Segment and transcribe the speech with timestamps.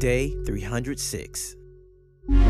[0.00, 1.56] day 306.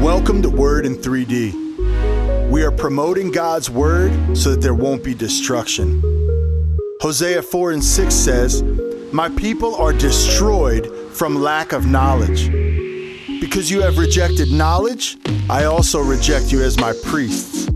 [0.01, 2.49] Welcome to Word in 3D.
[2.49, 6.01] We are promoting God's Word so that there won't be destruction.
[7.01, 8.63] Hosea 4 and 6 says,
[9.13, 12.53] My people are destroyed from lack of knowledge.
[13.41, 17.69] Because you have rejected knowledge, I also reject you as my priests.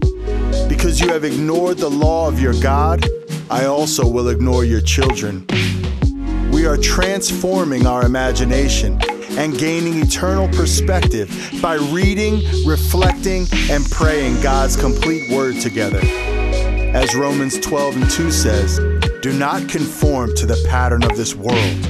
[0.69, 3.05] Because you have ignored the law of your God,
[3.51, 5.45] I also will ignore your children.
[6.53, 9.01] We are transforming our imagination
[9.37, 11.29] and gaining eternal perspective
[11.61, 16.01] by reading, reflecting, and praying God's complete word together.
[16.95, 18.79] As Romans 12 and 2 says,
[19.21, 21.89] do not conform to the pattern of this world,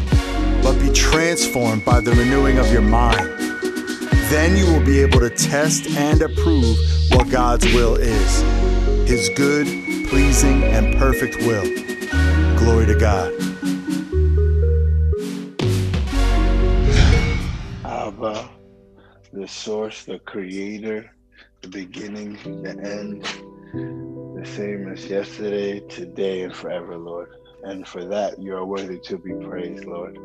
[0.62, 3.28] but be transformed by the renewing of your mind.
[4.30, 6.78] Then you will be able to test and approve
[7.10, 8.40] what God's will is
[9.08, 9.66] His good,
[10.08, 11.64] pleasing, and perfect will.
[12.56, 13.43] Glory to God.
[18.24, 18.48] Abba,
[19.34, 21.10] the source, the creator,
[21.60, 23.22] the beginning, the end,
[24.38, 27.28] the same as yesterday, today, and forever, Lord.
[27.64, 30.18] And for that, you are worthy to be praised, Lord.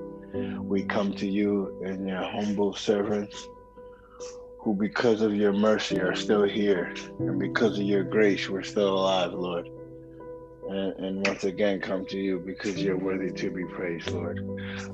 [0.61, 3.35] We come to you in your humble servants
[4.61, 6.93] who, because of your mercy, are still here.
[7.19, 9.69] And because of your grace, we're still alive, Lord.
[10.69, 14.39] And, and, once again come to you because you're worthy to be praised, Lord.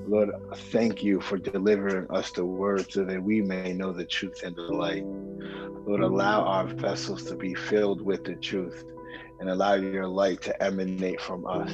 [0.07, 0.29] Lord,
[0.71, 4.55] thank you for delivering us the word so that we may know the truth and
[4.55, 5.03] the light.
[5.03, 8.85] Lord, allow our vessels to be filled with the truth
[9.39, 11.69] and allow your light to emanate from us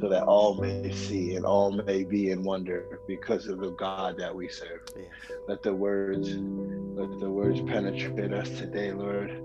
[0.00, 4.16] so that all may see and all may be in wonder because of the God
[4.18, 4.82] that we serve.
[5.48, 6.36] Let the words
[6.94, 9.42] let the words penetrate us today, Lord,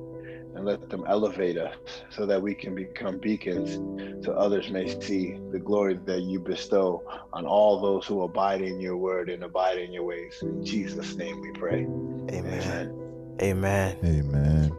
[0.55, 1.75] and let them elevate us
[2.09, 7.03] so that we can become beacons so others may see the glory that you bestow
[7.33, 10.39] on all those who abide in your word and abide in your ways.
[10.41, 11.83] In Jesus' name we pray.
[12.31, 13.37] Amen.
[13.41, 13.97] Amen.
[14.03, 14.71] Amen.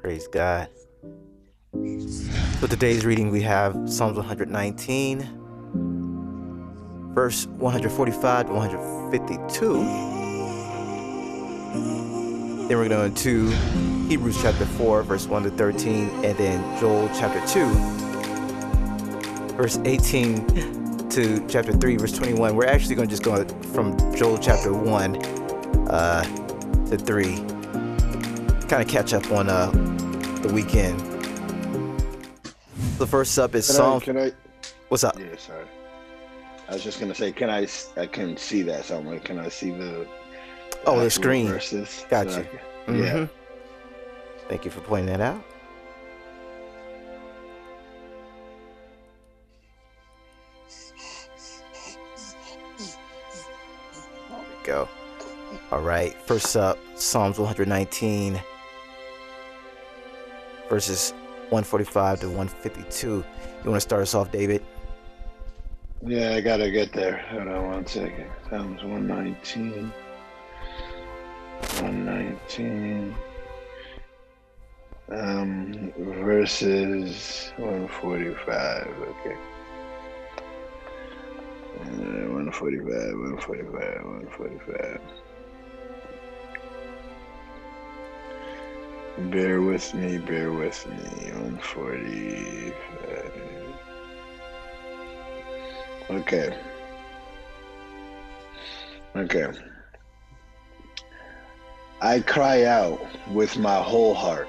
[0.00, 0.68] Praise God.
[2.60, 5.20] So today's reading we have Psalms 119,
[7.14, 9.72] verse 145 to 152.
[12.68, 17.40] Then we're going to Hebrews chapter 4, verse 1 to 13, and then Joel chapter
[17.46, 17.64] 2,
[19.56, 22.54] verse 18 to chapter 3, verse 21.
[22.54, 23.42] We're actually going to just go
[23.72, 25.16] from Joel chapter 1
[25.88, 26.24] uh,
[26.90, 27.24] to 3.
[28.68, 29.70] Kind of catch up on uh,
[30.42, 31.00] the weekend.
[32.98, 33.96] The first up is Can Psalm.
[33.96, 34.32] I, can I?
[34.90, 35.18] What's up?
[35.18, 35.64] Yeah, sorry.
[36.68, 37.66] I was just gonna say, can I?
[37.96, 39.20] I can see that somewhere.
[39.20, 40.06] Can I see the?
[40.84, 41.46] Oh, the screen.
[41.48, 42.04] Verses?
[42.10, 42.48] Got So I you.
[42.86, 43.26] can- Yeah.
[44.52, 45.42] Thank you for pointing that out.
[54.28, 54.86] There we go.
[55.70, 56.12] All right.
[56.26, 58.38] First up, Psalms 119,
[60.68, 61.12] verses
[61.48, 63.08] 145 to 152.
[63.08, 63.24] You
[63.64, 64.62] want to start us off, David?
[66.04, 67.24] Yeah, I gotta get there.
[67.30, 68.28] Hold on one second.
[68.50, 69.90] Psalms 119.
[71.80, 73.16] 119.
[75.12, 78.86] Um, verses 145.
[78.86, 79.36] Okay.
[81.74, 85.00] Uh, 145, 145, 145.
[89.30, 91.30] Bear with me, bear with me.
[91.32, 93.30] 145.
[96.10, 96.56] Okay.
[99.14, 99.46] Okay.
[102.00, 102.98] I cry out
[103.30, 104.48] with my whole heart.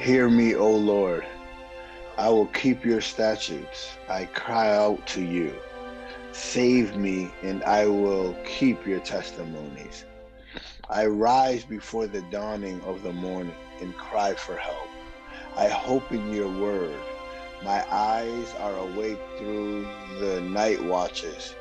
[0.00, 1.26] Hear me, O Lord.
[2.18, 3.96] I will keep your statutes.
[4.08, 5.54] I cry out to you.
[6.32, 10.04] Save me, and I will keep your testimonies.
[10.90, 14.88] I rise before the dawning of the morning and cry for help.
[15.56, 16.96] I hope in your word.
[17.64, 19.88] My eyes are awake through
[20.20, 21.54] the night watches,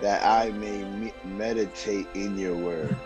[0.00, 2.96] that I may me- meditate in your word.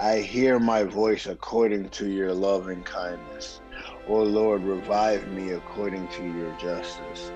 [0.00, 3.61] I hear my voice according to your love and kindness.
[4.08, 7.30] O Lord, revive me according to your justice.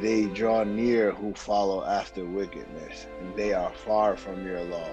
[0.00, 4.88] They draw near who follow after wickedness, and they are far from your law.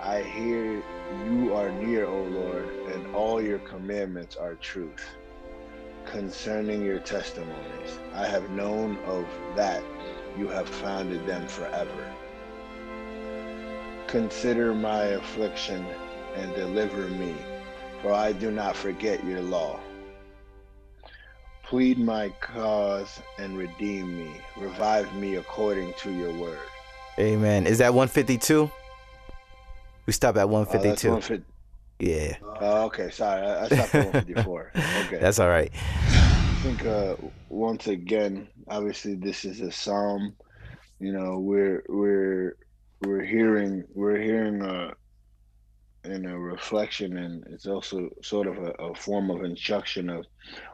[0.00, 0.82] I hear
[1.30, 5.04] you are near, O Lord, and all your commandments are truth
[6.06, 7.98] concerning your testimonies.
[8.14, 9.82] I have known of that
[10.38, 12.12] you have founded them forever.
[14.06, 15.84] Consider my affliction
[16.36, 17.34] and deliver me,
[18.06, 19.80] for I do not forget your law.
[21.64, 24.30] Plead my cause and redeem me.
[24.56, 26.68] Revive me according to your word.
[27.18, 27.66] Amen.
[27.66, 28.70] Is that 152?
[30.06, 31.08] We stop at 152.
[31.08, 31.52] 150.
[31.98, 32.36] yeah.
[32.60, 33.10] Oh, okay.
[33.10, 34.72] Sorry, I, I stopped at 154.
[35.06, 35.18] Okay.
[35.18, 35.72] That's all right.
[35.74, 37.16] I think uh,
[37.48, 40.36] once again, obviously, this is a psalm.
[41.00, 42.56] You know, we're we're
[43.00, 44.94] we're hearing we're hearing a
[46.06, 50.24] in a reflection, and it's also sort of a, a form of instruction of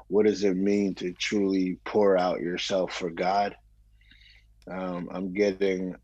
[0.09, 3.55] what does it mean to truly pour out yourself for God.
[4.71, 5.95] Um, I'm getting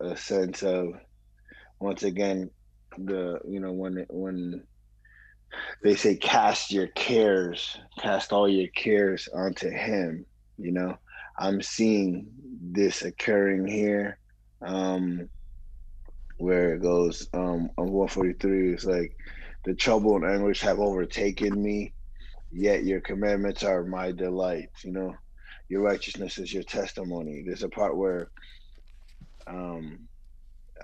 [0.00, 0.88] a sense of
[1.80, 2.50] once again
[2.98, 4.64] the you know when when
[5.82, 10.24] they say cast your cares cast all your cares onto him
[10.58, 10.94] you know
[11.38, 12.26] i'm seeing
[12.60, 14.18] this occurring here
[14.66, 15.28] um
[16.42, 19.12] where it goes um on 143 it's like
[19.64, 21.94] the trouble and anguish have overtaken me
[22.52, 25.14] yet your commandments are my delight you know?
[25.70, 27.44] Your righteousness is your testimony.
[27.46, 28.30] There's a part where
[29.48, 30.08] um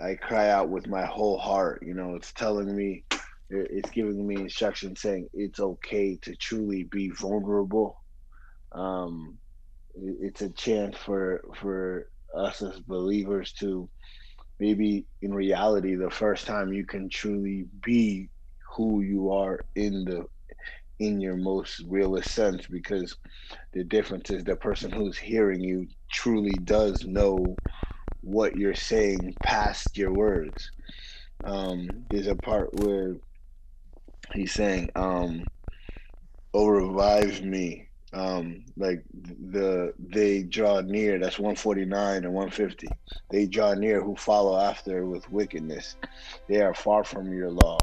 [0.03, 2.17] i cry out with my whole heart you know?
[2.17, 3.05] It's telling me
[3.51, 7.97] it's giving me instruction saying it's okay to truly be vulnerable.
[8.73, 9.39] Um
[9.97, 13.91] it's a chance for for us as believers to
[14.61, 18.31] maybe in reality the first time you can truly be
[18.77, 20.25] who you are in the
[21.01, 23.17] in your most realist sense because
[23.75, 27.59] the difference is the person who's hearing you truly does know
[28.23, 30.71] what you're saying past your words.
[31.45, 33.17] Um there's a part where
[34.33, 35.49] he's saying um
[36.55, 39.05] oh revive me um like
[39.51, 42.89] the they draw near that's 149 and 150
[43.31, 45.97] they draw near who follow after with wickedness.
[46.49, 47.79] They are far from your law.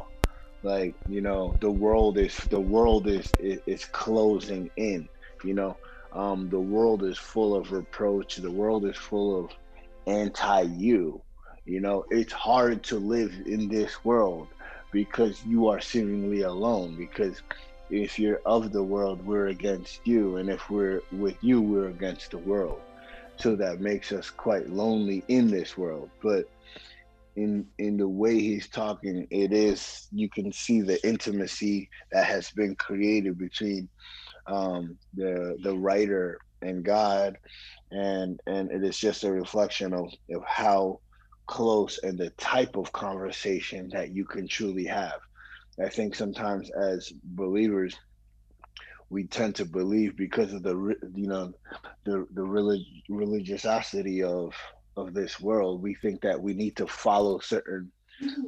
[0.63, 5.07] Like you know the world is the world is is, is closing in
[5.44, 5.77] you know?
[6.12, 8.38] Um the world is full of reproach.
[8.38, 9.51] The world is full of
[10.07, 11.21] anti you
[11.66, 12.06] you know?
[12.10, 14.48] It's hard to live in this world
[14.92, 17.42] because you are seemingly alone because
[17.90, 22.32] if you're of the world we're against you and if we're with you we're against
[22.32, 22.82] the world.
[23.40, 26.12] So that makes us quite lonely in this world.
[26.24, 26.46] But
[27.36, 32.50] in in the way he's talking it is you can see the intimacy that has
[32.52, 33.90] been created between
[34.48, 37.38] um the the writer and god.
[37.92, 41.00] And and it is just a reflection of of how
[41.48, 45.20] close and the type of conversation that you can truly have
[45.83, 47.95] I think sometimes as believers,
[49.10, 50.75] we tend to believe because of the
[51.13, 51.54] you know
[52.06, 54.54] the the relig- religiosity of
[54.98, 55.81] of this world.
[55.81, 57.92] We think that we need to follow certain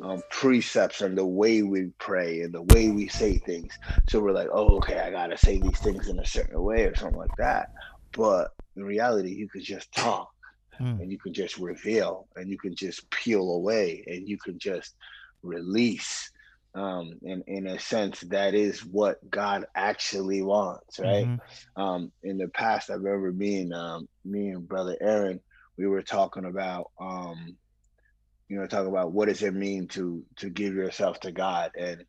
[0.02, 3.78] um, precepts and the way we pray and the way we say things.
[4.08, 6.96] So we're like, oh, okay, I gotta say these things in a certain way or
[6.96, 7.68] something like that.
[8.14, 10.30] But in reality, you could just talk
[10.80, 11.02] mm.
[11.02, 14.96] and you can just reveal and you can just peel away and you can just
[15.44, 16.32] release
[16.78, 21.26] um, and in a sense, that is what God actually wants, right?
[21.26, 21.82] Mm-hmm.
[21.82, 25.42] Um, in the past, I remember being um, me and brother Aaron,
[25.76, 27.58] we were talking about, um,
[28.48, 32.06] you know, talking about what does it mean to to give yourself to God, and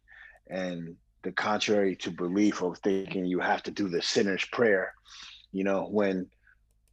[0.50, 4.92] and the contrary to belief of thinking you have to do the sinner's prayer,
[5.50, 6.26] you know, when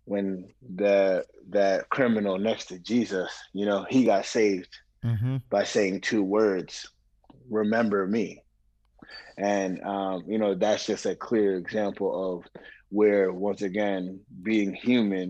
[0.06, 4.74] when the that criminal next to Jesus, you know, he got saved
[5.04, 5.38] mm-hmm.
[5.50, 6.88] by saying two words
[7.50, 8.42] remember me.
[9.38, 12.46] And um, you know that's just a clear example of
[12.90, 15.30] where once again being human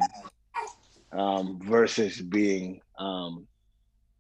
[1.12, 3.48] um, versus being um,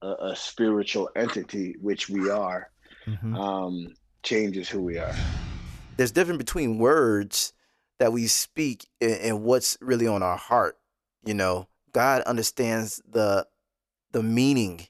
[0.01, 2.69] a, a, spiritual entity which we are
[3.05, 3.35] mm-hmm.
[3.35, 5.13] Um, changes who we are.
[5.97, 7.53] There's difference between words
[7.99, 10.77] that we speak and, and what's really on our heart
[11.25, 11.67] you know?
[11.91, 13.47] God understands the
[14.11, 14.87] the meaning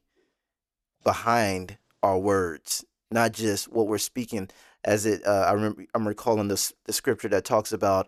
[1.03, 4.49] behind our words not just what we're speaking.
[4.83, 8.07] As it, uh, I remember, I'm recalling this the scripture that talks about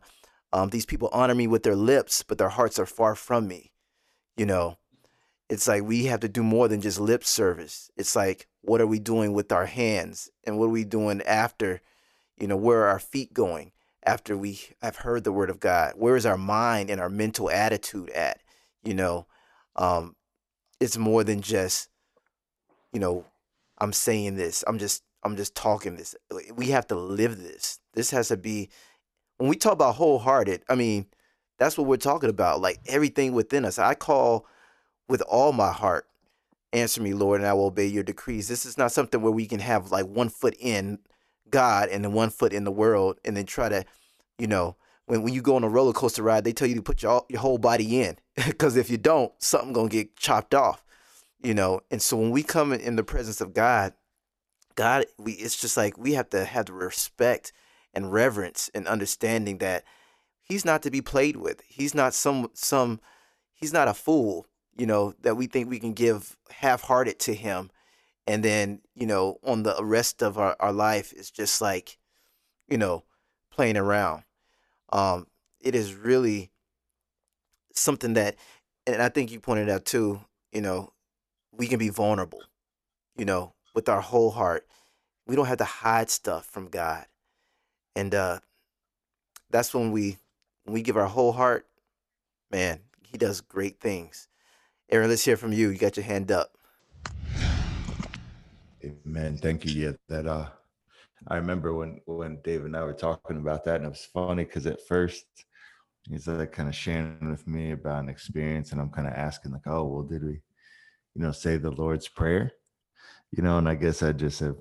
[0.54, 3.72] um, these people honor me with their lips, but their hearts are far from me.
[4.36, 4.77] You know,
[5.50, 7.89] it's like we have to do more than just lip service.
[7.98, 11.82] It's like, what are we doing with our hands, and what are we doing after?
[12.39, 13.72] You know, where are our feet going
[14.06, 15.94] after we have heard the word of God?
[15.96, 18.42] Where is our mind and our mental attitude at?
[18.84, 19.25] You know,
[19.75, 20.16] um,
[20.80, 21.89] it's more than just,
[22.94, 23.25] you know,
[23.80, 24.64] I'm saying this.
[24.68, 26.16] I'm just I'm just talking this.
[26.56, 27.80] We have to live this.
[27.94, 28.70] This has to be
[29.38, 31.06] when we talk about wholehearted, I mean,
[31.60, 32.62] that's what we're talking about.
[32.62, 33.80] Like everything within us.
[33.80, 34.46] I call
[35.08, 36.08] with all my heart.
[36.74, 38.48] Answer me, Lord, and I will obey your decrees.
[38.48, 41.00] This is not something where we can have like one foot in
[41.50, 43.86] God and then one foot in the world and then try to,
[44.38, 46.82] you know, when, when you go on a roller coaster ride, they tell you to
[46.82, 48.18] put your, your whole body in.
[48.46, 50.84] Because if you don't, something going to get chopped off.
[51.41, 51.82] You know.
[51.91, 53.94] And so when we come in the presence of God,
[54.75, 57.51] God, we it's just like we have to have the respect
[57.94, 59.84] and reverence and understanding that
[60.41, 61.62] He's not to be played with.
[61.67, 63.01] He's not some some
[63.53, 64.46] He's not a fool,
[64.77, 67.72] you know, that we think we can give half hearted to Him,
[68.27, 71.98] and then you know on the rest of our, our life it's just like,
[72.70, 73.03] you know,
[73.51, 74.24] playing around.
[74.94, 75.27] Um,
[75.60, 76.51] it is really
[77.74, 78.36] something that,
[78.86, 80.22] and I think you pointed out too.
[80.51, 80.94] You know,
[81.58, 82.44] we can be vulnerable.
[83.18, 84.66] You know, with our whole heart.
[85.28, 87.06] We don't have to hide stuff from God.
[87.96, 88.40] And uh
[89.52, 90.18] that's when we
[90.64, 91.68] when we give our whole heart,
[92.52, 94.28] man, he does great things.
[94.90, 95.70] Aaron, let's hear from you.
[95.70, 96.58] You got your hand up.
[98.84, 99.38] Amen.
[99.38, 99.72] Thank you.
[99.72, 100.48] Yeah, that uh
[101.28, 104.44] I remember when when Dave and I were talking about that, and it was funny
[104.44, 105.26] because at first
[106.10, 109.52] he's like kind of sharing with me about an experience, and I'm kind of asking
[109.52, 110.40] like, "Oh, well, did we,
[111.18, 112.54] you know, say the Lord's prayer?"
[113.32, 114.56] you know, and I guess I just have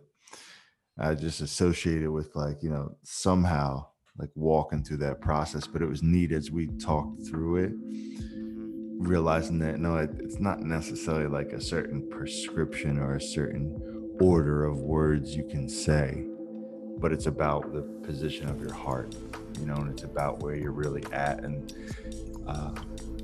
[0.98, 3.86] I just associated with like, you know, somehow
[4.18, 5.66] like walking through that process.
[5.66, 7.72] But it was neat as we talked through it,
[8.98, 14.64] realizing that no, it, it's not necessarily like a certain prescription or a certain order
[14.64, 16.24] of words you can say,
[16.98, 19.14] but it's about the position of your heart,
[19.60, 21.44] you know, and it's about where you're really at.
[21.44, 21.74] And
[22.46, 22.72] uh,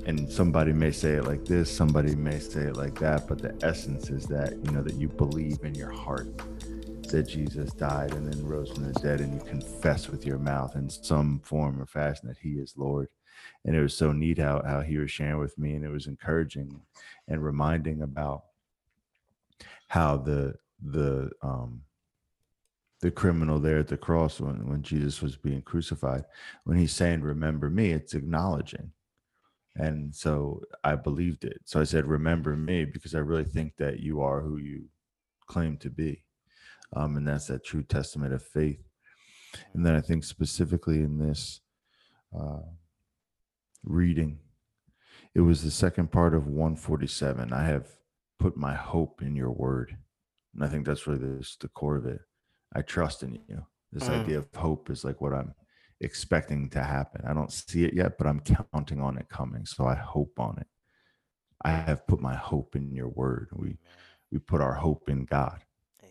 [0.05, 3.53] and somebody may say it like this somebody may say it like that but the
[3.63, 6.27] essence is that you know that you believe in your heart
[7.09, 10.75] that jesus died and then rose from the dead and you confess with your mouth
[10.75, 13.07] in some form or fashion that he is lord.
[13.65, 16.07] And it was so neat how, how he was sharing with me and it was
[16.07, 16.81] encouraging
[17.27, 18.43] and reminding about
[19.87, 21.81] how the the um
[23.01, 26.25] the criminal there at the cross when, when jesus was being crucified
[26.63, 28.91] when he's saying remember me it's acknowledging
[29.75, 31.61] and so I believed it.
[31.65, 34.85] So I said, Remember me, because I really think that you are who you
[35.47, 36.23] claim to be.
[36.95, 38.83] Um, and that's that true testament of faith.
[39.73, 41.61] And then I think specifically in this
[42.37, 42.61] uh,
[43.83, 44.39] reading,
[45.33, 47.51] it was the second part of 147.
[47.51, 47.87] I have
[48.39, 49.97] put my hope in your word.
[50.53, 52.21] And I think that's really the, the core of it.
[52.75, 53.65] I trust in you.
[53.91, 54.21] This mm.
[54.21, 55.53] idea of hope is like what I'm
[56.03, 57.23] expecting to happen.
[57.25, 59.65] I don't see it yet, but I'm counting on it coming.
[59.65, 60.67] So I hope on it.
[61.63, 63.49] I have put my hope in your word.
[63.53, 63.77] We
[64.31, 65.59] we put our hope in God.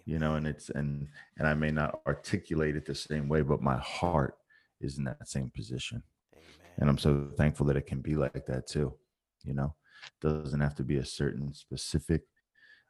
[0.05, 1.09] You know, and it's and
[1.39, 4.37] and I may not articulate it the same way, but my heart
[4.81, 6.03] is in that same position.
[6.35, 6.75] Amen.
[6.79, 8.95] And I'm so thankful that it can be like that too.
[9.45, 9.75] You know,
[10.21, 12.23] doesn't have to be a certain specific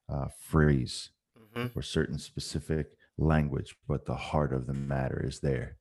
[0.09, 1.79] uh, phrase mm-hmm.
[1.79, 5.77] or certain specific language, but the heart of the matter is there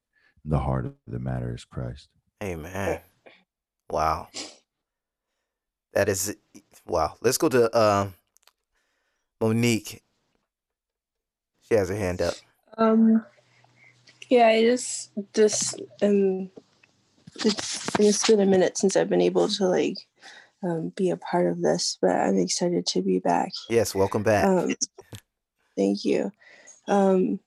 [0.45, 2.09] the heart of the matter is Christ.
[2.43, 2.99] Amen.
[3.89, 4.29] Wow.
[5.93, 6.35] That is
[6.87, 7.15] wow.
[7.21, 8.07] Let's go to uh,
[9.39, 10.01] Monique.
[11.61, 12.33] She has her hand up.
[12.77, 13.23] Um
[14.29, 16.49] yeah, I just just um
[17.43, 19.97] it's it's been a minute since I've been able to like
[20.63, 23.51] um, be a part of this, but I'm excited to be back.
[23.69, 24.45] Yes, welcome back.
[24.45, 24.75] Um,
[25.75, 26.31] thank you.
[26.87, 27.39] Um,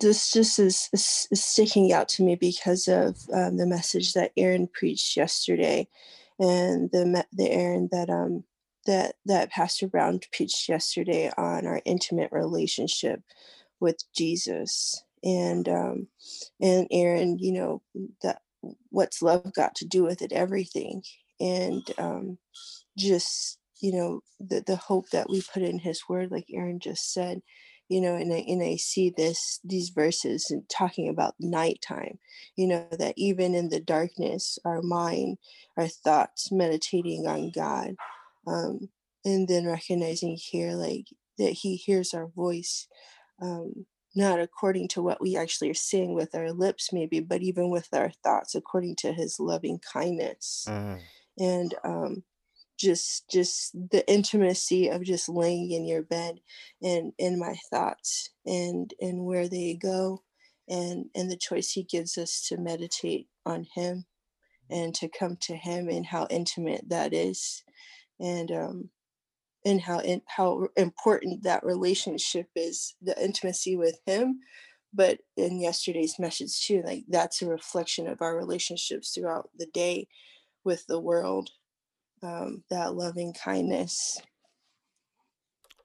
[0.00, 4.32] this just is, is, is, sticking out to me because of um, the message that
[4.36, 5.88] Aaron preached yesterday,
[6.38, 8.44] and the the Aaron that um
[8.86, 13.22] that that Pastor Brown preached yesterday on our intimate relationship
[13.80, 16.08] with Jesus, and um
[16.60, 17.82] and Aaron, you know
[18.22, 18.42] that
[18.90, 20.32] what's love got to do with it?
[20.32, 21.02] Everything,
[21.40, 22.38] and um
[22.98, 27.12] just you know the the hope that we put in His Word, like Aaron just
[27.12, 27.42] said
[27.90, 32.18] you know and I, and I see this these verses and talking about nighttime
[32.56, 35.38] you know that even in the darkness our mind
[35.76, 37.96] our thoughts meditating on god
[38.46, 38.88] um,
[39.24, 41.06] and then recognizing here like
[41.36, 42.86] that he hears our voice
[43.42, 47.70] um, not according to what we actually are saying with our lips maybe but even
[47.70, 51.00] with our thoughts according to his loving kindness mm.
[51.38, 52.22] and um,
[52.80, 56.40] just just the intimacy of just laying in your bed
[56.82, 60.22] and in my thoughts and and where they go
[60.68, 64.06] and and the choice he gives us to meditate on him
[64.70, 67.62] and to come to him and how intimate that is
[68.18, 68.90] and um
[69.66, 74.40] and how in, how important that relationship is the intimacy with him
[74.94, 80.08] but in yesterday's message too like that's a reflection of our relationships throughout the day
[80.64, 81.50] with the world
[82.22, 84.20] um, that loving kindness.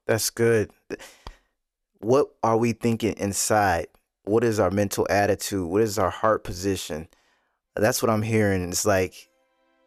[0.08, 0.72] That's good.
[2.00, 3.88] What are we thinking inside?
[4.25, 5.68] What is our mental attitude?
[5.68, 7.08] What is our heart position?
[7.75, 8.68] That's what I'm hearing.
[8.70, 9.30] It's like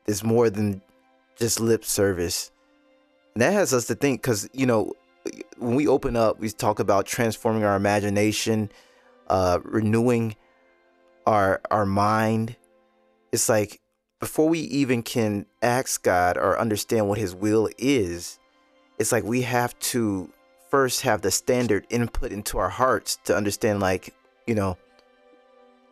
[0.06, 0.82] it's more than
[1.36, 2.50] just lip service.
[3.34, 4.92] And that has us to think because, you know,
[5.58, 8.70] when we open up, we talk about transforming our imagination,
[9.28, 10.34] uh, renewing
[11.26, 12.56] our our mind.
[13.32, 13.80] It's like
[14.20, 18.38] before we even can ask God or understand what His will is,
[18.98, 20.30] it's like we have to
[20.70, 24.14] first have the standard input into our hearts to understand, like,
[24.46, 24.76] you know,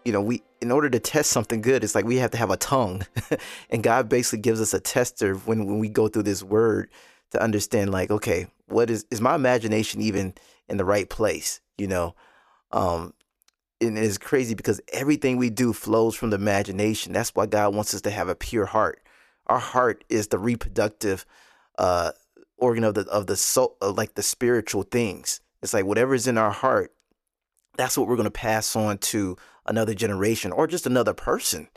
[0.05, 2.51] you know, we in order to test something good, it's like we have to have
[2.51, 3.03] a tongue.
[3.71, 6.91] and God basically gives us a tester when, when we go through this word
[7.33, 10.35] to understand, like, okay, what is is my imagination even
[10.69, 11.61] in the right place?
[11.79, 12.15] You know?
[12.73, 13.15] Um,
[13.81, 17.13] and it's crazy because everything we do flows from the imagination.
[17.13, 19.03] That's why God wants us to have a pure heart.
[19.47, 21.27] Our heart is the reproductive
[21.79, 22.13] uh,
[22.57, 25.41] organ of the of the soul, of like the spiritual things.
[25.63, 26.93] It's like whatever is in our heart,
[27.77, 31.69] that's what we're going to pass on to another generation or just another person.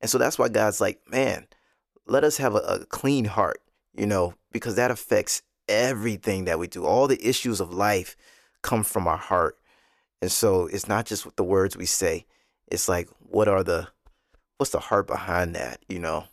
[0.00, 1.46] And so that's why God's like, man,
[2.06, 3.60] let us have a, a clean heart,
[3.94, 6.84] you know, because that affects everything that we do.
[6.84, 8.16] All the issues of life
[8.62, 9.56] come from our heart.
[10.22, 12.26] And so it's not just the words we say.
[12.68, 13.88] It's like what are the
[14.58, 16.24] what's the heart behind that, you know?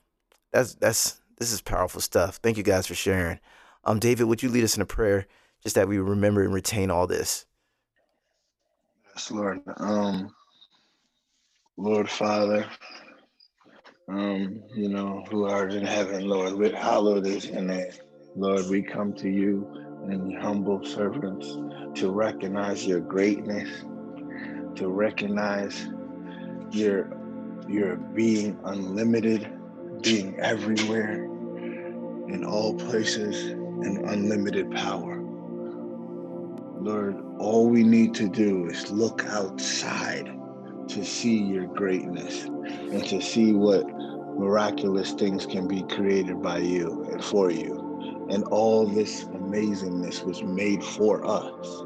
[0.52, 2.38] That's that's this is powerful stuff.
[2.38, 3.40] Thank you guys for sharing.
[3.84, 5.28] Um David, would you lead us in a prayer
[5.64, 7.46] just that we remember and retain all this?
[9.16, 9.62] Yes, Lord.
[9.78, 10.34] Um
[11.78, 12.68] Lord Father,
[14.10, 17.92] um, you know, who art in heaven, Lord, hallowed is your name.
[18.36, 21.58] Lord, we come to you in humble servants
[22.00, 23.70] to recognize your greatness,
[24.76, 25.88] to recognize
[26.72, 27.10] your
[27.68, 29.50] your being unlimited,
[30.02, 31.24] being everywhere,
[32.28, 35.22] in all places, and unlimited power.
[36.80, 40.38] Lord, all we need to do is look outside
[40.90, 43.88] to see your greatness and to see what
[44.38, 48.28] miraculous things can be created by you and for you.
[48.30, 51.84] And all this amazingness was made for us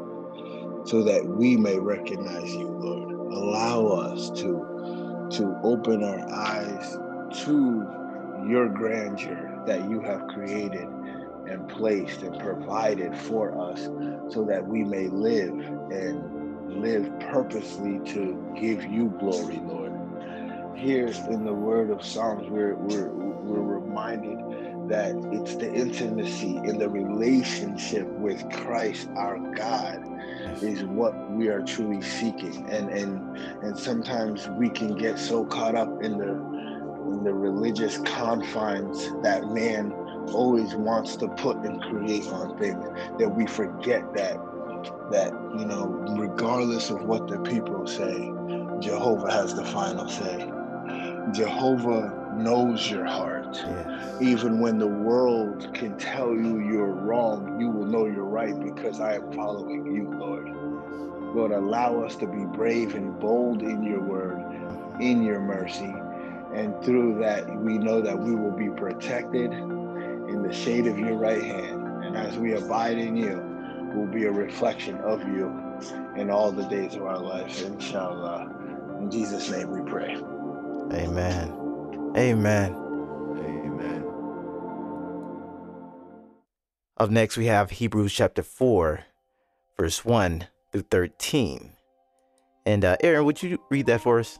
[0.90, 3.34] so that we may recognize you, Lord.
[3.34, 6.98] Allow us to, to open our eyes
[7.44, 7.86] to
[8.48, 10.88] your grandeur that you have created
[11.48, 13.86] and placed and provided for us
[14.34, 15.54] so that we may live
[15.92, 19.94] and live purposely to give you glory, Lord.
[20.78, 24.38] Here in the word of Psalms, we're, we're, we're reminded
[24.88, 30.04] that it's the intimacy in the relationship with Christ our God
[30.62, 32.68] is what we are truly seeking.
[32.70, 36.32] And and and sometimes we can get so caught up in the
[37.12, 39.94] in the religious confines that man
[40.34, 42.84] always wants to put and create on things
[43.18, 44.38] that we forget that
[45.12, 45.86] that you know
[46.18, 48.32] regardless of what the people say
[48.82, 50.52] jehovah has the final say.
[51.34, 54.18] Jehovah knows your heart Yeah.
[54.22, 59.00] even when the world can tell you you're wrong you will know you're right because
[59.00, 64.02] i am following you lord lord allow us to be brave and bold in your
[64.02, 65.02] word mm-hmm.
[65.02, 65.94] in your mercy
[66.54, 71.16] and through that we know that we will be protected in the shade of your
[71.16, 72.04] right hand.
[72.04, 73.42] And as we abide in you,
[73.94, 75.48] we'll be a reflection of you
[76.16, 78.50] in all the days of our life, inshallah.
[79.00, 80.16] In Jesus' name we pray.
[80.94, 82.14] Amen.
[82.16, 82.87] Amen.
[87.00, 89.02] Up next, we have Hebrews chapter 4,
[89.78, 91.74] verse 1 through 13.
[92.66, 94.40] And uh, Aaron, would you read that for us?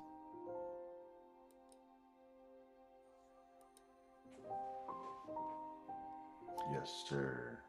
[6.74, 7.60] Yes, sir.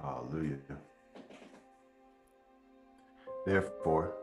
[0.00, 0.58] Hallelujah.
[3.44, 4.14] Therefore,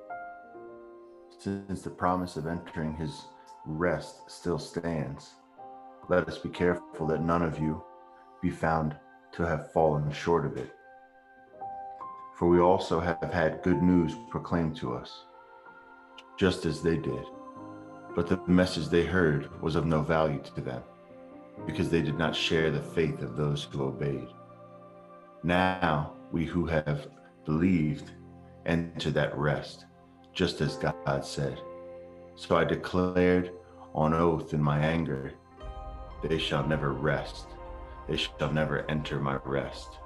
[1.40, 3.26] since the promise of entering his
[3.66, 5.32] rest still stands,
[6.10, 7.84] let us be careful that none of you
[8.42, 8.96] be found
[9.34, 10.72] to have fallen short of it.
[12.38, 15.26] For we also have had good news proclaimed to us,
[16.38, 17.26] just as they did.
[18.16, 20.82] But the message they heard was of no value to them,
[21.66, 24.28] because they did not share the faith of those who obeyed.
[25.44, 27.08] Now we who have
[27.46, 28.12] believed
[28.66, 29.86] enter that rest,
[30.34, 31.60] just as God said.
[32.36, 33.52] So I declared
[33.94, 35.34] on oath in my anger,
[36.22, 37.48] they shall never rest,
[38.08, 40.00] they shall never enter my rest.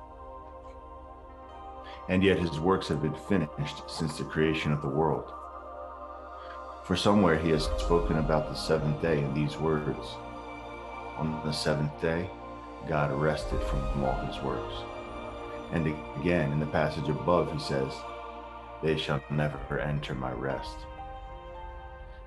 [2.09, 5.31] And yet his works have been finished since the creation of the world.
[6.85, 10.15] For somewhere he has spoken about the seventh day in these words
[11.17, 12.29] On the seventh day,
[12.87, 14.73] God rested from all his works.
[15.71, 15.87] And
[16.19, 17.93] again, in the passage above, he says,
[18.83, 20.75] They shall never enter my rest.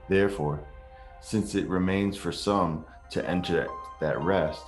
[0.08, 0.60] Therefore,
[1.20, 3.68] since it remains for some to enter
[4.00, 4.64] that rest.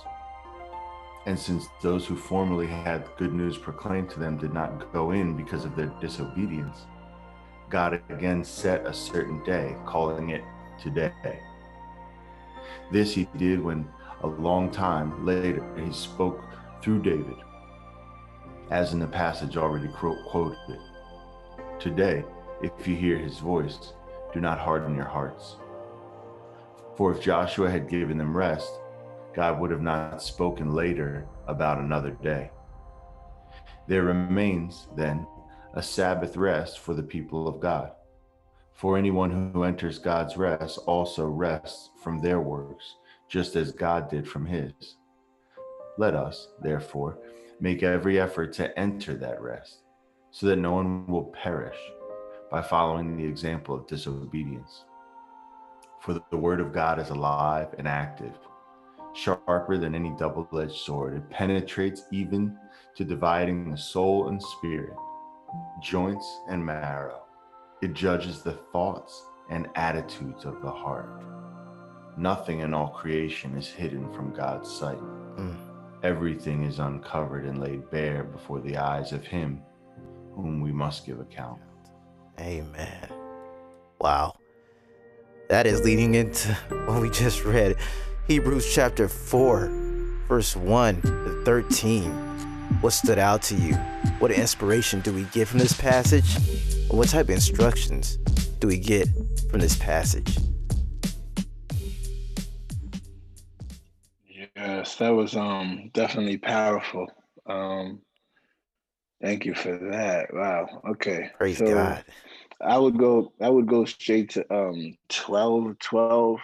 [1.25, 5.35] And since those who formerly had good news proclaimed to them did not go in
[5.35, 6.85] because of their disobedience,
[7.69, 10.43] God again set a certain day, calling it
[10.81, 11.11] today.
[12.91, 13.89] This he did when
[14.21, 16.41] a long time later he spoke
[16.81, 17.35] through David,
[18.71, 20.79] as in the passage already quoted.
[21.79, 22.23] Today,
[22.61, 23.93] if you hear his voice,
[24.33, 25.57] do not harden your hearts.
[26.97, 28.71] For if Joshua had given them rest,
[29.35, 32.49] God would have not spoken later about another day.
[33.87, 35.27] There remains, then,
[35.75, 37.91] a Sabbath rest for the people of God.
[38.73, 42.95] For anyone who enters God's rest also rests from their works,
[43.29, 44.71] just as God did from his.
[45.99, 47.19] Let us, therefore,
[47.59, 49.83] make every effort to enter that rest,
[50.31, 51.77] so that no one will perish
[52.49, 54.85] by following the example of disobedience.
[56.01, 58.33] For the word of God is alive and active,
[59.13, 61.15] sharper than any double edged sword.
[61.15, 62.57] It penetrates even
[62.95, 64.95] to dividing the soul and spirit,
[65.81, 67.23] joints and marrow.
[67.81, 71.23] It judges the thoughts and attitudes of the heart.
[72.17, 74.99] Nothing in all creation is hidden from God's sight.
[75.37, 75.55] Mm.
[76.03, 79.61] Everything is uncovered and laid bare before the eyes of Him
[80.35, 81.59] whom we must give account.
[82.39, 83.09] Amen.
[83.99, 84.35] Wow.
[85.49, 86.53] That is leading into
[86.87, 87.77] what we just read
[88.27, 89.69] Hebrews chapter 4,
[90.27, 92.11] verse 1 to 13.
[92.81, 93.75] What stood out to you?
[94.19, 96.37] What inspiration do we get from this passage?
[96.89, 98.17] what type of instructions
[98.59, 99.07] do we get
[99.49, 100.37] from this passage?
[104.55, 107.07] Yes, that was um definitely powerful.
[107.45, 108.01] Um
[109.21, 110.33] thank you for that.
[110.33, 110.81] Wow.
[110.89, 111.29] Okay.
[111.37, 112.03] Praise so, God.
[112.61, 116.39] I would go I would go straight to um 12 12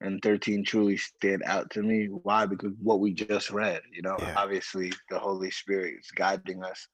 [0.00, 2.06] and 13 truly stand out to me.
[2.06, 2.46] Why?
[2.46, 4.34] Because what we just read, you know, yeah.
[4.36, 6.86] obviously the Holy Spirit is guiding us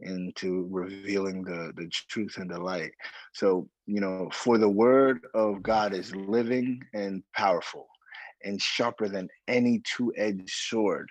[0.00, 2.92] into revealing the the truth and the light.
[3.34, 7.88] So, you know, for the word of God is living and powerful
[8.44, 11.08] and sharper than any two-edged sword,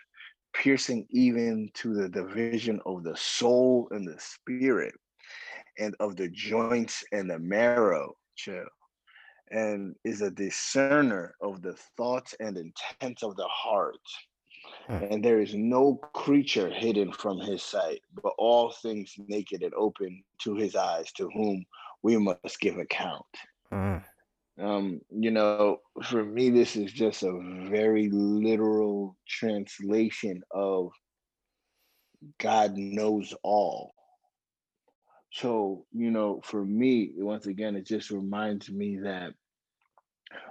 [0.54, 4.94] piercing even to the division of the soul and the spirit
[5.80, 8.66] and of the joints and the marrow, chill,
[9.52, 13.96] and is a discerner of the thoughts and intents of the heart.
[14.88, 15.04] Hmm.
[15.10, 20.24] And there is no creature hidden from his sight, but all things naked and open
[20.44, 21.66] to his eyes, to whom
[22.04, 23.26] we must give account.
[23.72, 23.98] Hmm.
[24.60, 30.92] Um, you know, for me, this is just a very literal translation of
[32.40, 33.94] God knows all.
[35.42, 39.34] So, you know, for me, once again, it just reminds me that,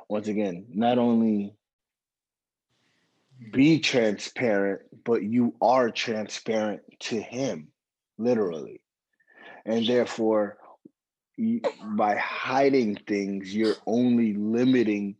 [0.08, 1.54] once again, not only
[3.52, 7.68] be transparent, but you are transparent to Him,
[8.16, 8.80] literally.
[9.64, 10.56] And therefore,
[11.96, 15.16] by hiding things, you're only limiting,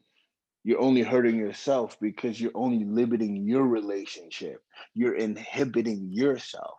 [0.63, 4.63] you're only hurting yourself because you're only limiting your relationship.
[4.95, 6.79] You're inhibiting yourself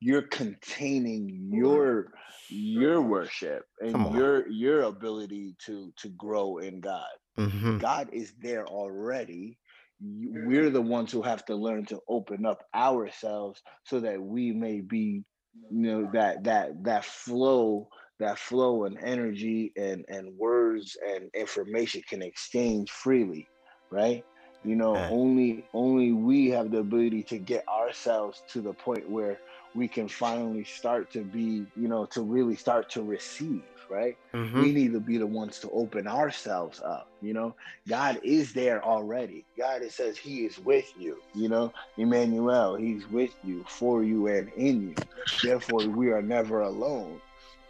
[0.00, 2.12] you're containing your
[2.48, 7.06] your worship and your your ability to to grow in God.
[7.38, 7.78] Mm-hmm.
[7.78, 9.58] God is there already.
[10.00, 14.80] We're the ones who have to learn to open up ourselves so that we may
[14.80, 15.22] be,
[15.70, 22.02] you know, that that that flow, that flow and energy and and words and information
[22.08, 23.48] can exchange freely,
[23.90, 24.24] right?
[24.64, 29.38] You know, only only we have the ability to get ourselves to the point where
[29.74, 34.16] we can finally start to be, you know, to really start to receive, right?
[34.34, 34.62] Mm-hmm.
[34.62, 37.54] We need to be the ones to open ourselves up, you know.
[37.88, 39.44] God is there already.
[39.56, 41.72] God it says he is with you, you know.
[41.96, 44.94] Emmanuel, he's with you, for you and in you.
[45.42, 47.20] Therefore, we are never alone.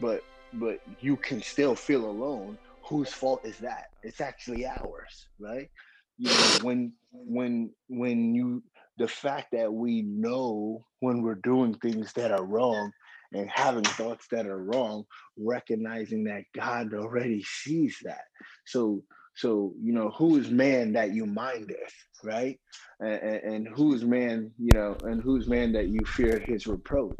[0.00, 2.58] But but you can still feel alone.
[2.84, 3.90] Whose fault is that?
[4.02, 5.70] It's actually ours, right?
[6.18, 8.62] You know, when when when you
[8.98, 12.92] the fact that we know when we're doing things that are wrong
[13.32, 15.04] and having thoughts that are wrong,
[15.38, 18.24] recognizing that God already sees that.
[18.66, 19.02] So,
[19.34, 22.58] so you know, who is man that you mindeth, right?
[23.00, 27.16] And, and who is man, you know, and who's man that you fear his reproach?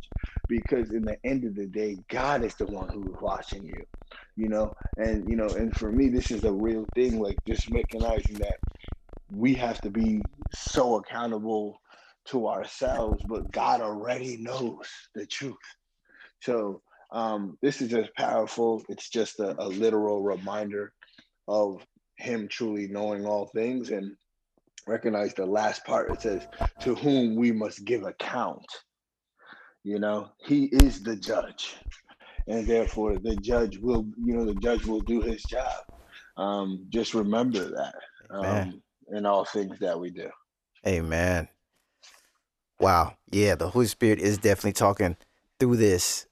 [0.49, 3.83] Because in the end of the day, God is the one who's watching you,
[4.37, 7.69] you know, and you know, and for me, this is a real thing, like just
[7.71, 8.59] recognizing that
[9.33, 11.81] we have to be so accountable
[12.27, 15.57] to ourselves, but God already knows the truth.
[16.43, 18.85] So um, this is just powerful.
[18.89, 20.95] It's just a, a literal reminder
[21.49, 21.87] of
[22.19, 24.17] Him truly knowing all things, and
[24.87, 26.13] recognize the last part.
[26.13, 26.47] It says,
[26.81, 28.67] "To whom we must give account."
[29.85, 31.77] You know, He is the judge,
[32.49, 35.85] and therefore the judge will, you know, the judge will do his job.
[36.37, 37.97] Um, just remember that
[38.31, 40.31] um, in all things that we do.
[40.87, 41.49] Amen.
[42.81, 43.15] Wow.
[43.31, 45.17] Yeah, the Holy Spirit is definitely talking
[45.61, 46.27] through this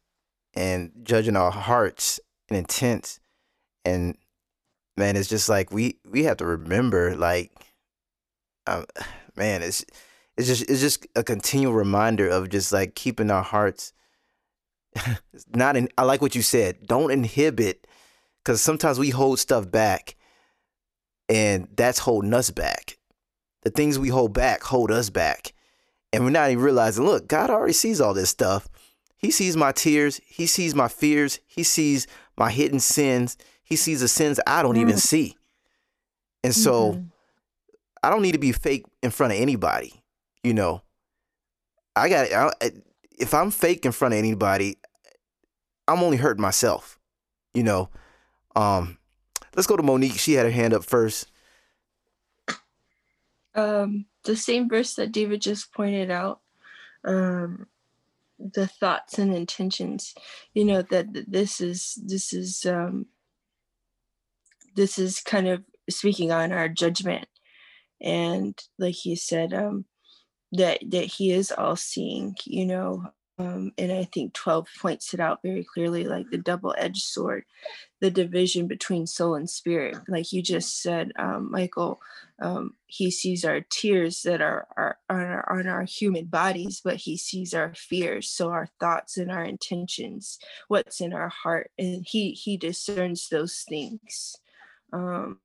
[0.54, 3.20] and judging our hearts and intents.
[3.84, 4.16] And
[4.96, 7.52] man, it's just like we we have to remember, like,
[8.66, 8.86] um,
[9.36, 9.84] man, it's
[10.36, 13.92] it's just it's just a continual reminder of just like keeping our hearts
[15.54, 15.88] not in.
[15.96, 16.86] I like what you said.
[16.86, 17.86] Don't inhibit,
[18.44, 20.16] because sometimes we hold stuff back,
[21.30, 22.98] and that's holding us back.
[23.62, 25.54] The things we hold back hold us back.
[26.12, 28.68] And we're not even realizing look god already sees all this stuff.
[29.16, 30.20] He sees my tears.
[30.26, 31.38] He sees my fears.
[31.46, 33.36] He sees my hidden sins.
[33.62, 35.36] He sees the sins i don't even see.
[36.42, 37.04] And so mm-hmm.
[38.02, 39.94] i don't need to be fake in front of anybody
[40.42, 40.82] you know.
[41.94, 42.54] I got
[43.18, 44.78] if i'm fake in front of anybody
[45.86, 46.98] i'm only hurting myself
[47.54, 47.88] you know.
[48.56, 48.98] Um
[49.54, 51.30] let's go to monique she had her hand up first
[53.54, 56.40] um the same verse that David just pointed out,
[57.04, 57.66] um,
[58.38, 60.14] the thoughts and intentions.
[60.54, 63.06] You know that this is this is um,
[64.76, 67.28] this is kind of speaking on our judgment,
[68.00, 69.86] and like he said, um,
[70.52, 72.36] that that he is all seeing.
[72.44, 73.04] You know,
[73.40, 77.44] um, and I think 12 points it out very clearly like the double edged sword,
[78.00, 79.96] the division between soul and spirit.
[80.08, 82.02] Like you just said, um, Michael,
[82.42, 87.16] um, he sees our tears that are, are, are on our human bodies, but he
[87.16, 88.28] sees our fears.
[88.28, 93.64] So our thoughts and our intentions, what's in our heart, and he, he discerns those
[93.66, 94.36] things.
[94.92, 95.38] Um,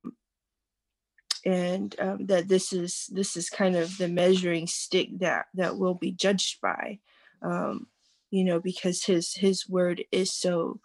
[1.46, 5.94] and um, that this is this is kind of the measuring stick that that we'll
[5.94, 6.98] be judged by
[7.42, 7.86] um,
[8.30, 10.80] you know, because his his word is so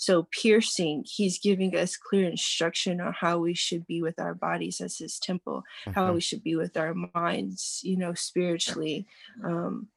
[0.00, 1.04] so piercing.
[1.06, 5.18] He's giving us clear instruction on how we should be with our bodies as his
[5.18, 5.92] temple, mm-hmm.
[5.92, 9.06] how we should be with our minds, you know, spiritually.
[9.44, 9.88] Um,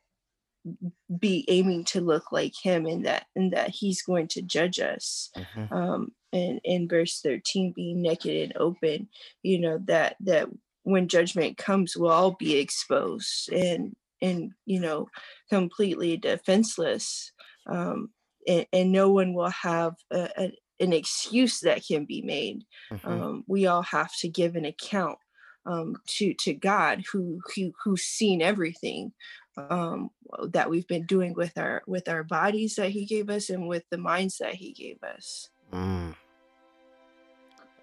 [1.19, 5.29] be aiming to look like him and that and that he's going to judge us
[5.35, 5.73] mm-hmm.
[5.73, 9.09] um and in verse 13 being naked and open
[9.41, 10.47] you know that that
[10.83, 15.07] when judgment comes we'll all be exposed and and you know
[15.49, 17.31] completely defenseless
[17.67, 18.09] um,
[18.47, 22.63] and, and, no one will have a, a, an excuse that can be made.
[22.91, 23.07] Mm-hmm.
[23.07, 25.17] um, we all have to give an account
[25.65, 29.13] um, to to god who, who who's seen everything
[29.55, 30.09] um,
[30.49, 33.83] that we've been doing with our with our bodies that he gave us and with
[33.91, 35.49] the minds that he gave us.
[35.71, 36.15] Mm.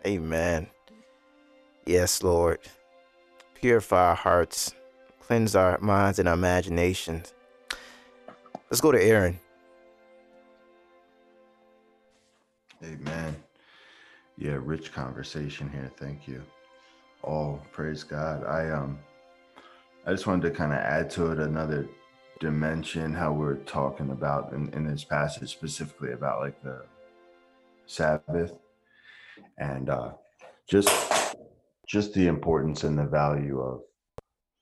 [0.07, 0.67] amen.
[1.87, 2.59] Yes lord.
[3.55, 4.75] Purify our hearts
[5.31, 7.35] cleanse our minds and our imaginations.
[8.69, 9.39] Let's go to Aaron.
[12.83, 13.37] Amen.
[14.37, 15.89] Yeah, rich conversation here.
[15.97, 16.43] Thank you.
[17.23, 18.45] Oh, praise God.
[18.45, 18.99] I um
[20.05, 21.89] I just wanted to kind of add to it another
[22.41, 26.83] dimension how we're talking about in, in this passage specifically about like the
[27.87, 28.55] Sabbath
[29.59, 30.11] and uh
[30.69, 31.37] just
[31.87, 33.83] just the importance and the value of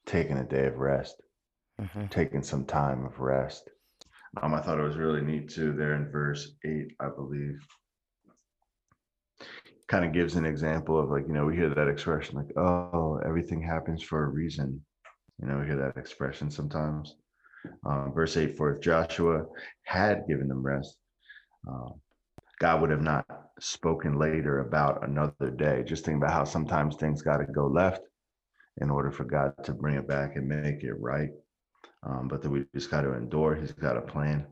[0.08, 1.22] taking a day of rest,
[1.80, 2.06] mm-hmm.
[2.06, 3.70] taking some time of rest.
[4.42, 7.60] Um, I thought it was really neat too, there in verse eight, I believe.
[9.86, 13.20] Kind of gives an example of like, you know, we hear that expression like, oh,
[13.24, 14.84] everything happens for a reason.
[15.40, 17.14] You know, we hear that expression sometimes.
[17.86, 19.44] Um, verse 8 For if Joshua
[19.84, 20.96] had given them rest,
[21.68, 21.90] uh,
[22.60, 23.24] God would have not
[23.60, 25.84] spoken later about another day.
[25.84, 28.02] Just think about how sometimes things got to go left
[28.80, 31.30] in order for God to bring it back and make it right.
[32.06, 33.54] Um, but that we just got to endure.
[33.54, 34.46] He's got a plan.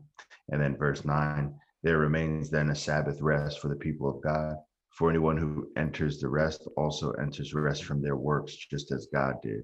[0.49, 4.55] And then verse nine, there remains then a Sabbath rest for the people of God.
[4.91, 9.35] For anyone who enters the rest also enters rest from their works, just as God
[9.43, 9.61] did.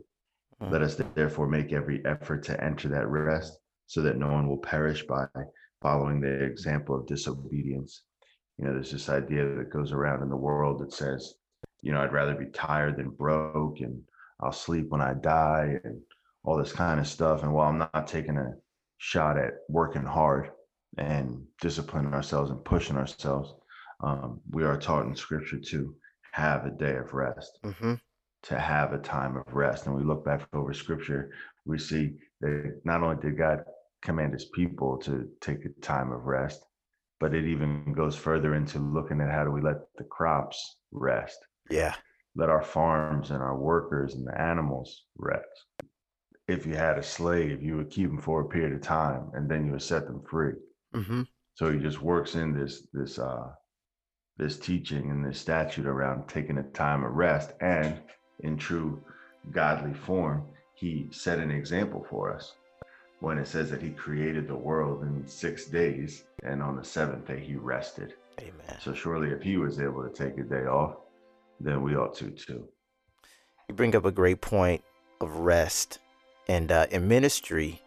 [0.70, 4.60] Let us therefore make every effort to enter that rest so that no one will
[4.60, 5.26] perish by
[5.82, 8.04] following the example of disobedience.
[8.58, 11.34] You know, there's this idea that goes around in the world that says,
[11.82, 14.02] you know, I'd rather be tired than broke and
[14.44, 16.02] I'll sleep when I die and
[16.44, 17.44] all this kind of stuff.
[17.44, 18.54] And while I'm not taking a
[18.98, 20.52] shot at working hard
[20.98, 23.54] and disciplining ourselves and pushing ourselves,
[24.02, 25.96] um, we are taught in scripture to
[26.32, 27.94] have a day of rest, mm-hmm.
[28.44, 29.86] to have a time of rest.
[29.86, 31.32] And we look back over scripture,
[31.66, 33.64] we see that not only did God
[34.02, 36.66] command his people to take a time of rest,
[37.22, 41.40] but it even goes further into looking at how do we let the crops rest.
[41.70, 41.96] Yeah
[42.36, 45.66] let our farms and our workers and the animals rest.
[46.48, 49.50] If you had a slave, you would keep them for a period of time and
[49.50, 50.54] then you would set them free.
[50.94, 51.24] Mm-hmm.
[51.56, 53.52] So he just works in this this uh
[54.38, 58.00] this teaching and this statute around taking a time of rest and
[58.40, 59.02] in true
[59.52, 60.44] godly form,
[60.74, 62.54] he set an example for us
[63.20, 67.28] when it says that he created the world in six days and on the seventh
[67.28, 68.16] day he rested.
[68.40, 68.78] Amen.
[68.82, 70.96] So surely if he was able to take a day off,
[71.64, 72.68] then we ought to too.
[73.68, 74.84] You bring up a great point
[75.22, 76.00] of rest.
[76.48, 77.82] And uh, in ministry,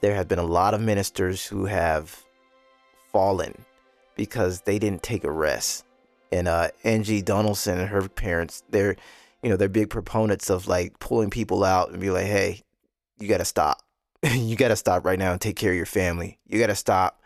[0.00, 2.24] there have been a lot of ministers who have
[3.12, 3.64] fallen
[4.16, 5.84] because they didn't take a rest.
[6.30, 8.96] And uh, Angie Donaldson and her parents, they're,
[9.42, 12.62] you know, they're big proponents of like pulling people out and be like, hey,
[13.18, 13.82] you got to stop.
[14.22, 16.38] you got to stop right now and take care of your family.
[16.46, 17.20] You got to stop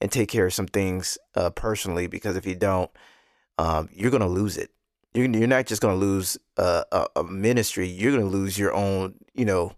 [0.00, 2.90] and take care of some things uh, personally because if you don't,
[3.58, 4.70] um, you're going to lose it.
[5.14, 8.58] You're, you're not just going to lose a, a, a ministry, you're going to lose
[8.58, 9.72] your own, you know,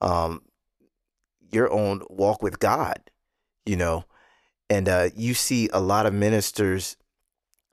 [0.00, 0.42] um,
[1.50, 2.98] your own walk with God,
[3.64, 4.04] you know.
[4.68, 6.96] And uh, you see a lot of ministers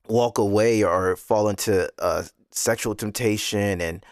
[0.08, 4.06] walk away or fall into uh, sexual temptation and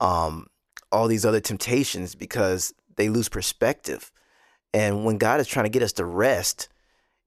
[0.00, 0.46] um,
[0.92, 4.12] all these other temptations because they lose perspective.
[4.72, 6.68] And when God is trying to get us to rest,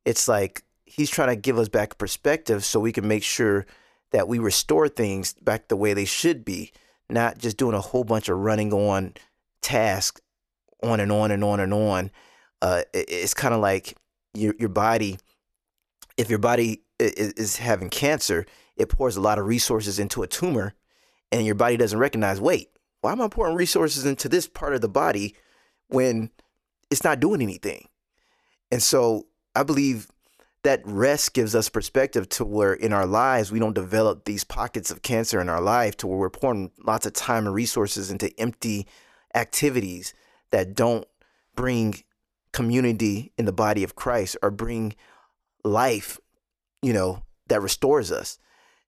[0.05, 3.65] it's like He's trying to give us back perspective so we can make sure
[4.11, 6.71] that we restore things back the way they should be,
[7.09, 9.13] not just doing a whole bunch of running on
[9.61, 10.21] tasks
[10.83, 12.11] on and on and on and on.
[12.61, 13.97] Uh, it, it's kind of like
[14.33, 15.17] your your body.
[16.17, 18.45] If your body is, is having cancer,
[18.75, 20.73] it pours a lot of resources into a tumor,
[21.31, 22.41] and your body doesn't recognize.
[22.41, 22.69] Wait,
[23.01, 25.35] why am I pouring resources into this part of the body
[25.87, 26.29] when
[26.89, 27.87] it's not doing anything?
[28.71, 30.07] And so I believe
[30.63, 34.91] that rest gives us perspective to where in our lives we don't develop these pockets
[34.91, 38.31] of cancer in our life to where we're pouring lots of time and resources into
[38.39, 38.87] empty
[39.33, 40.13] activities
[40.51, 41.07] that don't
[41.55, 42.03] bring
[42.51, 44.93] community in the body of Christ or bring
[45.63, 46.19] life,
[46.81, 48.37] you know, that restores us.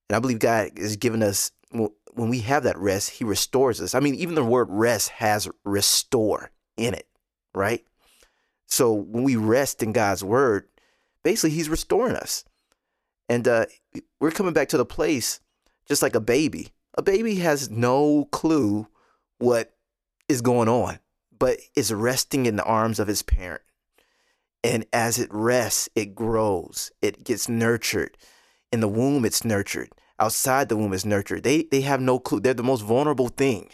[0.09, 3.95] And I believe God is giving us when we have that rest, he restores us.
[3.95, 7.07] I mean, even the word rest has restore in it,
[7.55, 7.83] right?
[8.67, 10.67] So when we rest in God's word,
[11.23, 12.45] basically he's restoring us.
[13.29, 13.65] And uh,
[14.19, 15.39] we're coming back to the place
[15.87, 16.69] just like a baby.
[16.97, 18.87] A baby has no clue
[19.39, 19.73] what
[20.29, 20.99] is going on,
[21.37, 23.61] but is resting in the arms of his parent.
[24.63, 28.17] And as it rests, it grows, it gets nurtured.
[28.71, 29.89] In the womb, it's nurtured.
[30.19, 31.43] Outside the womb, it's nurtured.
[31.43, 32.39] They, they have no clue.
[32.39, 33.69] They're the most vulnerable thing.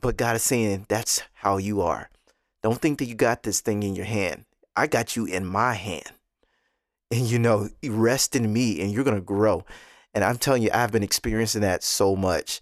[0.00, 2.10] But God is saying, that's how you are.
[2.62, 4.44] Don't think that you got this thing in your hand.
[4.76, 6.12] I got you in my hand
[7.12, 9.64] and you know, rest in me and you're going to grow.
[10.14, 12.60] And I'm telling you, I've been experiencing that so much.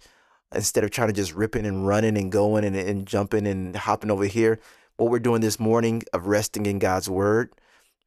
[0.53, 4.11] Instead of trying to just ripping and running and going and, and jumping and hopping
[4.11, 4.59] over here,
[4.97, 7.53] what we're doing this morning of resting in God's word,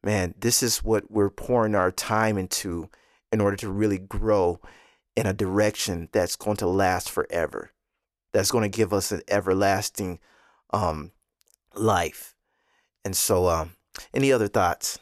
[0.03, 2.87] man, this is what we're pouring our time into
[3.31, 4.59] in order to really grow
[5.15, 7.71] in a direction that's going to last forever.
[8.31, 10.19] That's going to give us an everlasting
[10.71, 11.11] um,
[11.73, 12.35] life.
[13.03, 13.71] And so, um,
[14.13, 14.99] any other thoughts?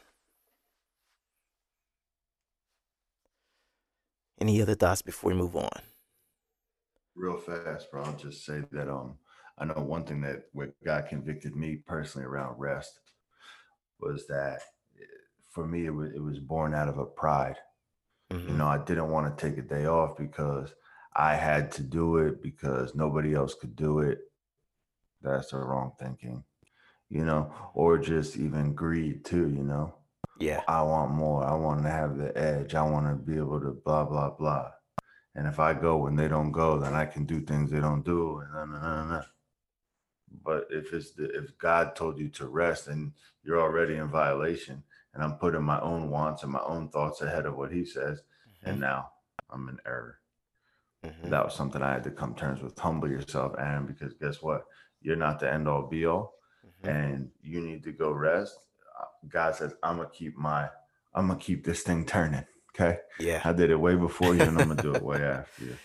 [4.43, 5.69] Any other thoughts before we move on?
[7.15, 8.03] Real fast, bro.
[8.03, 9.15] I'll just say that um
[9.57, 12.99] I know one thing that what God convicted me personally around rest
[14.01, 14.59] was that
[14.99, 15.05] eh,
[15.49, 17.55] for me it was it was born out of a pride.
[18.33, 18.49] Mm-hmm.
[18.49, 20.73] You know, I didn't want to take a day off because
[21.15, 24.19] I had to do it because nobody else could do it.
[25.21, 26.43] That's the wrong thinking,
[27.07, 29.95] you know, or just even greed too, you know.
[30.39, 30.61] Yeah.
[30.67, 31.43] I want more.
[31.43, 32.75] I want to have the edge.
[32.75, 34.71] I want to be able to blah blah blah.
[35.35, 38.05] And if I go and they don't go, then I can do things they don't
[38.05, 38.39] do.
[38.39, 39.23] And nah, nah, nah,
[40.43, 44.83] But if it's the, if God told you to rest and you're already in violation,
[45.13, 48.19] and I'm putting my own wants and my own thoughts ahead of what He says,
[48.19, 48.69] mm-hmm.
[48.69, 49.09] and now
[49.49, 50.19] I'm in error.
[51.03, 51.29] Mm-hmm.
[51.29, 52.77] That was something I had to come terms with.
[52.77, 54.65] Humble yourself, Aaron, because guess what?
[55.01, 56.89] You're not the end all be all, mm-hmm.
[56.89, 58.57] and you need to go rest
[59.29, 60.69] God says, I'm gonna keep my,
[61.13, 62.45] I'm gonna keep this thing turning.
[62.75, 62.99] Okay.
[63.19, 63.41] Yeah.
[63.43, 65.77] I did it way before you, and I'm gonna do it way after you.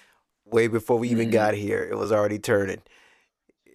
[0.47, 1.33] Way before we even mm-hmm.
[1.33, 2.83] got here, it was already turning,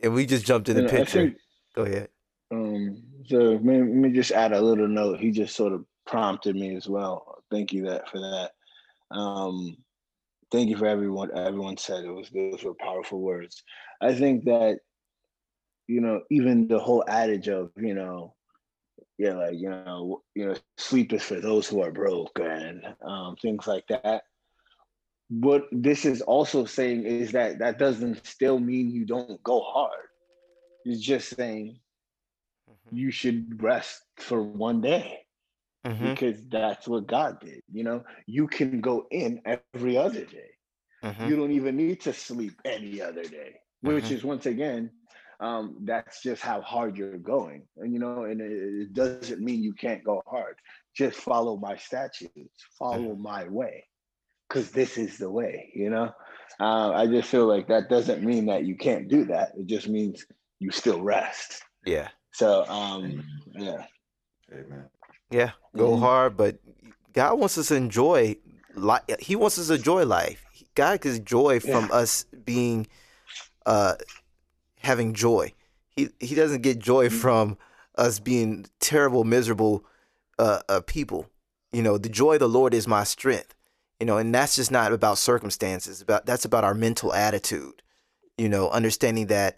[0.01, 1.25] and we just jumped in the picture.
[1.25, 1.37] Think,
[1.75, 2.09] Go ahead.
[2.51, 3.03] Um.
[3.27, 5.19] So let me, let me just add a little note.
[5.19, 7.43] He just sort of prompted me as well.
[7.49, 8.51] Thank you that for that.
[9.15, 9.77] Um,
[10.51, 11.29] thank you for everyone.
[11.35, 13.63] Everyone said it was those were powerful words.
[14.01, 14.79] I think that
[15.87, 18.33] you know even the whole adage of you know
[19.17, 23.35] yeah, like you know, you know, sleep is for those who are broke and um,
[23.41, 24.23] things like that.
[25.29, 30.07] what this is also saying is that that doesn't still mean you don't go hard.
[30.85, 31.79] It's just saying
[32.69, 32.95] mm-hmm.
[32.95, 35.19] you should rest for one day
[35.85, 36.11] mm-hmm.
[36.11, 37.61] because that's what God did.
[37.71, 40.51] You know, you can go in every other day.
[41.03, 41.29] Mm-hmm.
[41.29, 44.13] You don't even need to sleep any other day, which mm-hmm.
[44.13, 44.91] is once again,
[45.39, 47.63] um, that's just how hard you're going.
[47.77, 50.55] And you know, and it, it doesn't mean you can't go hard.
[50.95, 53.21] Just follow my statutes, follow mm-hmm.
[53.21, 53.85] my way,
[54.47, 55.71] because this is the way.
[55.73, 56.11] You know,
[56.59, 59.53] uh, I just feel like that doesn't mean that you can't do that.
[59.57, 60.25] It just means
[60.59, 61.63] you still rest.
[61.85, 62.09] Yeah.
[62.31, 63.23] So, um,
[63.53, 63.85] yeah.
[64.51, 64.85] Amen.
[65.29, 66.01] Yeah, go mm-hmm.
[66.01, 66.57] hard, but
[67.13, 68.35] God wants us to enjoy
[68.75, 69.03] life.
[69.19, 70.43] He wants us to enjoy life.
[70.75, 71.95] God gets joy from yeah.
[71.95, 72.87] us being,
[73.65, 73.95] uh,
[74.83, 75.53] having joy.
[75.91, 77.17] He he doesn't get joy mm-hmm.
[77.17, 77.57] from
[77.95, 79.85] us being terrible, miserable,
[80.39, 81.27] uh, uh, people.
[81.71, 83.55] You know, the joy of the Lord is my strength.
[83.99, 86.01] You know, and that's just not about circumstances.
[86.01, 87.81] About that's about our mental attitude.
[88.37, 89.57] You know, understanding that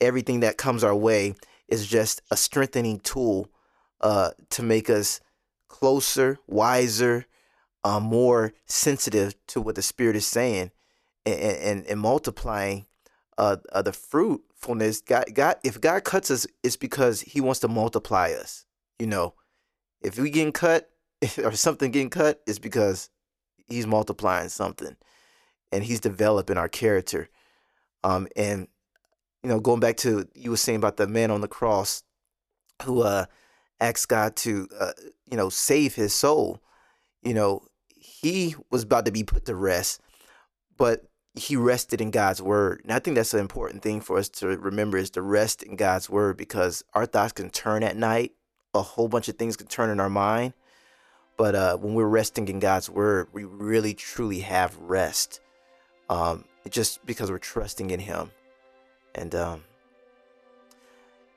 [0.00, 1.34] everything that comes our way
[1.68, 3.48] is just a strengthening tool
[4.00, 5.20] uh, to make us
[5.68, 7.26] closer, wiser,
[7.82, 10.70] uh, more sensitive to what the Spirit is saying,
[11.26, 12.86] and, and, and multiplying
[13.38, 13.92] uh, uh, the
[14.66, 18.64] God, God, if God cuts us, it's because He wants to multiply us.
[18.98, 19.34] You know,
[20.02, 20.90] if we getting cut
[21.38, 23.10] or something getting cut, it's because
[23.68, 24.96] He's multiplying something,
[25.72, 27.28] and He's developing our character.
[28.02, 28.68] Um, and
[29.42, 32.02] you know, going back to you were saying about the man on the cross
[32.82, 33.26] who uh
[33.80, 34.92] asked God to, uh,
[35.30, 36.62] you know, save his soul.
[37.22, 37.62] You know,
[37.96, 40.00] he was about to be put to rest,
[40.76, 41.04] but
[41.34, 42.80] he rested in God's word.
[42.84, 45.76] And I think that's an important thing for us to remember is to rest in
[45.76, 48.32] God's word because our thoughts can turn at night.
[48.72, 50.54] A whole bunch of things can turn in our mind.
[51.36, 55.40] But uh, when we're resting in God's word, we really truly have rest.
[56.08, 58.30] Um, just because we're trusting in Him.
[59.14, 59.64] And um,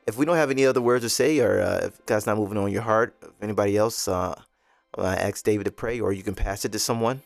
[0.06, 2.58] if we don't have any other words to say, or uh, if God's not moving
[2.58, 4.40] on your heart, if anybody else, uh,
[4.98, 7.22] ask David to pray, or you can pass it to someone.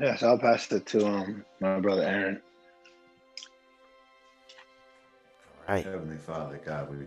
[0.00, 2.42] Yes, I'll pass it to um, my brother Aaron.
[5.68, 5.84] All right.
[5.84, 7.06] Heavenly Father, God, we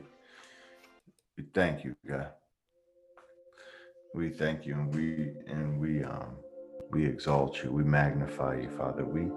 [1.38, 2.30] we thank you, God.
[4.14, 6.36] We thank you, and we and we um
[6.92, 9.04] we exalt you, we magnify you, Father.
[9.04, 9.30] We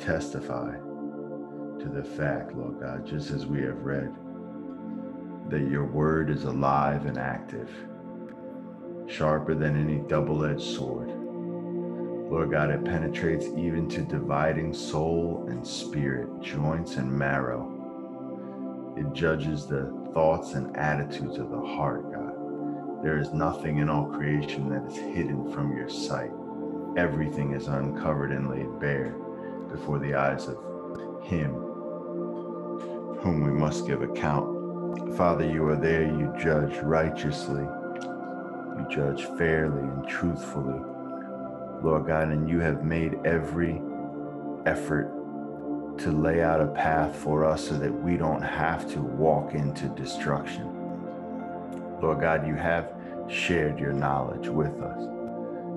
[0.00, 4.14] testify to the fact, Lord God, just as we have read,
[5.50, 7.70] that your word is alive and active,
[9.06, 11.10] sharper than any double edged sword.
[12.34, 17.70] Lord God, it penetrates even to dividing soul and spirit, joints and marrow.
[18.96, 23.04] It judges the thoughts and attitudes of the heart, God.
[23.04, 26.32] There is nothing in all creation that is hidden from your sight.
[26.96, 29.14] Everything is uncovered and laid bare
[29.70, 30.56] before the eyes of
[31.22, 31.52] Him
[33.22, 35.16] whom we must give account.
[35.16, 40.80] Father, you are there, you judge righteously, you judge fairly and truthfully,
[41.84, 43.82] Lord God, and you have made every
[44.64, 45.12] effort
[45.98, 49.88] to lay out a path for us so that we don't have to walk into
[49.88, 50.64] destruction.
[52.00, 52.90] Lord God, you have
[53.28, 55.02] shared your knowledge with us.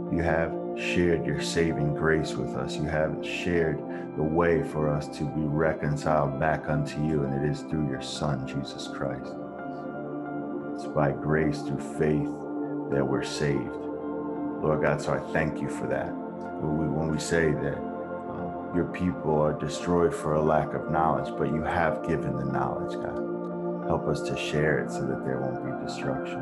[0.09, 2.77] You have shared your saving grace with us.
[2.77, 3.77] You have shared
[4.15, 8.01] the way for us to be reconciled back unto you, and it is through your
[8.01, 9.33] Son, Jesus Christ.
[10.73, 12.31] It's by grace through faith
[12.91, 13.86] that we're saved.
[14.61, 16.07] Lord God, so I thank you for that.
[16.07, 20.89] When we, when we say that um, your people are destroyed for a lack of
[20.89, 23.85] knowledge, but you have given the knowledge, God.
[23.85, 26.41] Help us to share it so that there won't be destruction.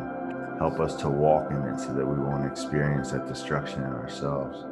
[0.57, 4.63] Help us to walk in it so that we won't experience that destruction in ourselves.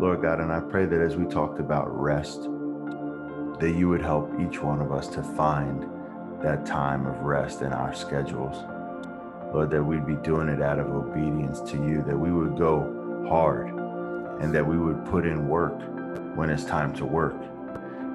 [0.00, 2.42] Lord God, and I pray that as we talked about rest,
[3.60, 5.88] that you would help each one of us to find
[6.42, 8.56] that time of rest in our schedules.
[9.52, 13.26] Lord, that we'd be doing it out of obedience to you, that we would go
[13.28, 13.68] hard
[14.40, 15.78] and that we would put in work
[16.36, 17.36] when it's time to work.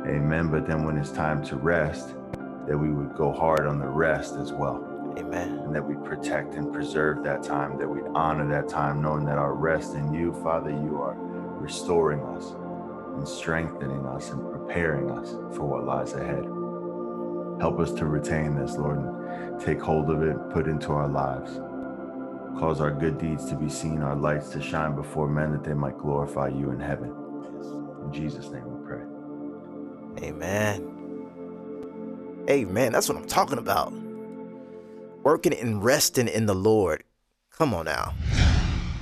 [0.07, 0.47] Amen.
[0.47, 2.15] But then when it's time to rest,
[2.67, 4.89] that we would go hard on the rest as well.
[5.17, 5.59] Amen.
[5.59, 9.37] And that we protect and preserve that time, that we honor that time, knowing that
[9.37, 12.53] our rest in you, Father, you are restoring us
[13.15, 16.45] and strengthening us and preparing us for what lies ahead.
[17.59, 21.59] Help us to retain this, Lord, and take hold of it, put into our lives.
[22.59, 25.73] Cause our good deeds to be seen, our lights to shine before men, that they
[25.73, 27.09] might glorify you in heaven.
[28.03, 29.01] In Jesus' name we pray.
[30.27, 30.89] Amen.
[32.49, 32.91] Amen.
[32.91, 33.93] That's what I'm talking about
[35.23, 37.03] working and resting in the Lord.
[37.51, 38.13] Come on now.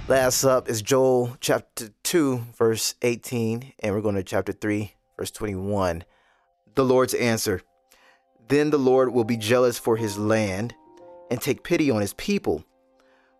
[0.07, 5.31] Last up is Joel chapter 2, verse 18, and we're going to chapter 3, verse
[5.31, 6.03] 21.
[6.75, 7.61] The Lord's answer
[8.51, 10.75] Then the Lord will be jealous for his land
[11.29, 12.65] and take pity on his people.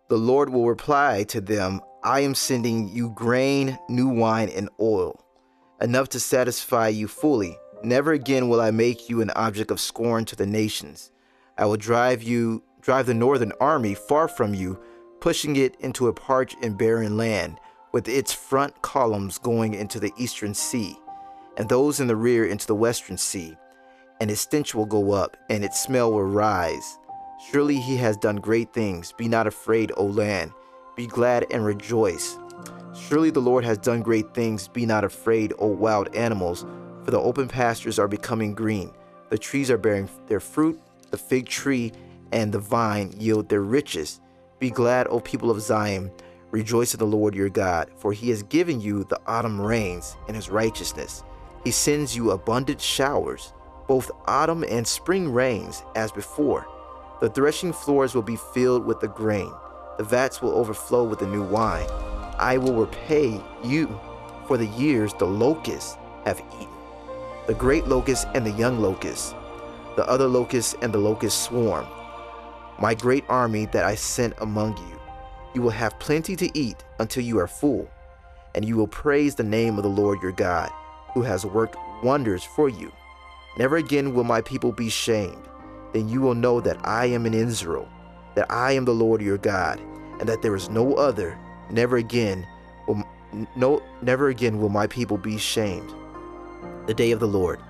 [0.08, 5.22] The Lord will reply to them, I am sending you grain, new wine, and oil,
[5.82, 7.58] enough to satisfy you fully.
[7.84, 11.12] Never again will I make you an object of scorn to the nations.
[11.58, 14.82] I will drive you, drive the northern army far from you,
[15.20, 17.60] pushing it into a parched and barren land,
[17.92, 20.98] with its front columns going into the eastern sea,
[21.58, 23.54] and those in the rear into the western sea.
[24.20, 26.98] And its stench will go up, and its smell will rise.
[27.50, 29.12] Surely he has done great things.
[29.12, 30.52] Be not afraid, O land.
[30.96, 32.38] Be glad and rejoice.
[32.94, 34.68] Surely the Lord has done great things.
[34.68, 36.64] Be not afraid, O wild animals,
[37.04, 38.92] for the open pastures are becoming green.
[39.30, 40.80] The trees are bearing their fruit.
[41.10, 41.92] The fig tree
[42.32, 44.20] and the vine yield their riches.
[44.58, 46.10] Be glad, O people of Zion.
[46.50, 50.34] Rejoice in the Lord your God, for he has given you the autumn rains in
[50.34, 51.24] his righteousness.
[51.64, 53.52] He sends you abundant showers,
[53.86, 56.66] both autumn and spring rains, as before.
[57.20, 59.52] The threshing floors will be filled with the grain,
[59.98, 61.86] the vats will overflow with the new wine.
[62.38, 64.00] I will repay you
[64.48, 66.68] for the years the locusts have eaten,
[67.46, 69.34] the great locust and the young locust,
[69.96, 71.86] the other locust and the locust swarm,
[72.80, 75.00] my great army that I sent among you.
[75.54, 77.88] You will have plenty to eat until you are full,
[78.54, 80.70] and you will praise the name of the Lord your God,
[81.14, 82.90] who has worked wonders for you.
[83.58, 85.48] Never again will my people be shamed
[85.92, 87.88] then you will know that I am in Israel,
[88.34, 89.80] that I am the Lord your God,
[90.18, 91.38] and that there is no other.
[91.70, 92.46] Never again
[92.86, 93.04] will
[93.56, 95.92] no never again will my people be shamed.
[96.86, 97.60] The day of the Lord.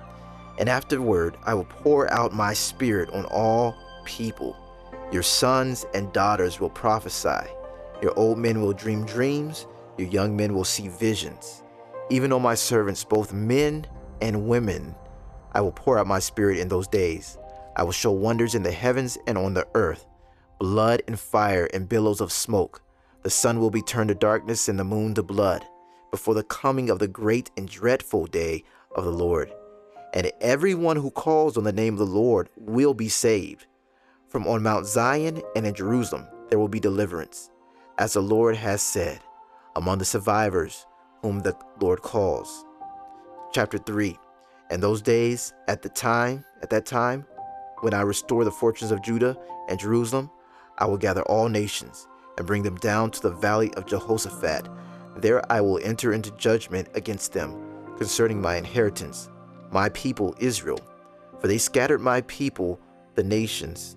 [0.59, 3.75] And afterward I will pour out my spirit on all
[4.05, 4.55] people.
[5.11, 7.47] Your sons and daughters will prophesy.
[8.01, 9.67] Your old men will dream dreams.
[9.97, 11.63] Your young men will see visions.
[12.09, 13.85] Even on my servants, both men
[14.21, 14.95] and women,
[15.53, 17.37] I will pour out my spirit in those days
[17.75, 20.05] I will show wonders in the heavens and on the earth
[20.59, 22.81] blood and fire and billows of smoke.
[23.23, 25.65] The sun will be turned to darkness and the moon to blood
[26.11, 28.63] before the coming of the great and dreadful day
[28.95, 29.51] of the Lord.
[30.13, 33.65] And everyone who calls on the name of the Lord will be saved.
[34.29, 37.49] From on Mount Zion and in Jerusalem there will be deliverance,
[37.97, 39.19] as the Lord has said,
[39.75, 40.85] among the survivors
[41.21, 42.63] whom the Lord calls.
[43.51, 44.17] Chapter 3
[44.73, 47.27] And those days, at the time, at that time,
[47.81, 49.37] when I restore the fortunes of Judah
[49.69, 50.31] and Jerusalem,
[50.79, 52.07] I will gather all nations
[52.39, 54.67] and bring them down to the valley of Jehoshaphat.
[55.17, 57.53] There I will enter into judgment against them
[57.99, 59.29] concerning my inheritance,
[59.71, 60.79] my people Israel.
[61.39, 62.79] For they scattered my people,
[63.13, 63.95] the nations,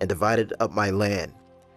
[0.00, 1.32] and divided up my land.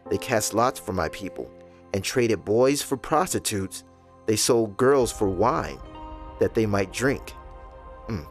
[0.09, 1.49] They cast lots for my people
[1.93, 3.86] and traded boys for prostitutes.
[4.25, 5.79] They sold girls for wine
[6.41, 7.33] that they might drink.
[8.08, 8.28] Mm.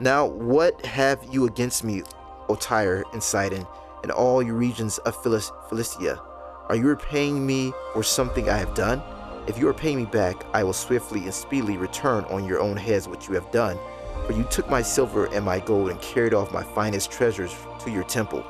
[0.00, 2.02] Now, what have you against me,
[2.48, 3.66] O Tyre and Sidon,
[4.04, 6.20] and all your regions of Philistia.
[6.68, 9.02] Are you repaying me for something I have done?
[9.46, 12.76] If you are paying me back, I will swiftly and speedily return on your own
[12.76, 13.78] heads what you have done.
[14.26, 17.90] For you took my silver and my gold and carried off my finest treasures to
[17.90, 18.44] your temple.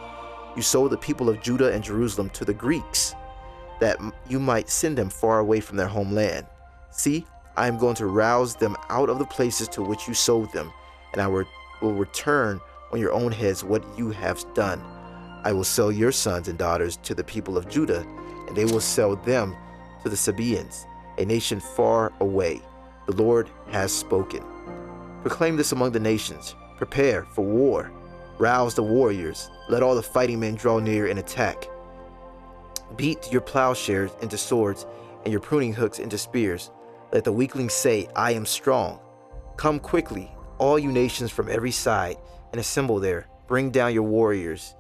[0.57, 3.15] You sold the people of Judah and Jerusalem to the Greeks,
[3.81, 3.99] that
[4.29, 6.47] you might send them far away from their homeland.
[6.91, 10.53] See, I am going to rouse them out of the places to which you sold
[10.53, 10.73] them,
[11.13, 11.47] and I will
[11.83, 12.61] return
[12.93, 14.81] on your own heads what you have done.
[15.45, 18.07] I will sell your sons and daughters to the people of Judah,
[18.49, 19.55] and they will sell them
[20.03, 20.87] to the Sabaeans,
[21.19, 22.61] a nation far away.
[23.07, 24.43] The Lord has spoken.
[25.23, 26.55] Proclaim this among the nations.
[26.77, 27.93] Prepare for war.
[28.39, 29.51] Rouse the warriors.
[29.69, 31.69] Let all the fighting men draw near and attack.
[32.97, 34.87] Beat your plowshares into swords
[35.25, 36.71] and your pruning hooks into spears.
[37.15, 38.99] Let the weaklings say, I am strong.
[39.57, 42.17] Come quickly, all you nations from every side
[42.51, 43.29] and assemble there.
[43.47, 44.75] Bring down your warriors,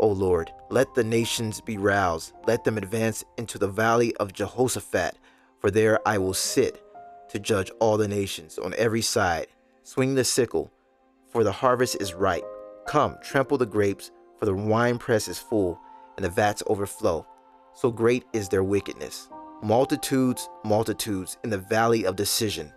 [0.00, 0.50] O Lord.
[0.70, 2.32] Let the nations be roused.
[2.48, 5.16] Let them advance into the valley of Jehoshaphat,
[5.60, 6.82] for there I will sit
[7.28, 9.46] to judge all the nations on every side.
[9.84, 10.72] Swing the sickle,
[11.28, 12.44] for the harvest is ripe.
[12.88, 15.78] Come, trample the grapes, for the winepress is full,
[16.16, 17.24] and the vats overflow.
[17.72, 19.28] So great is their wickedness.
[19.64, 22.72] Multitudes, multitudes in the valley of decision,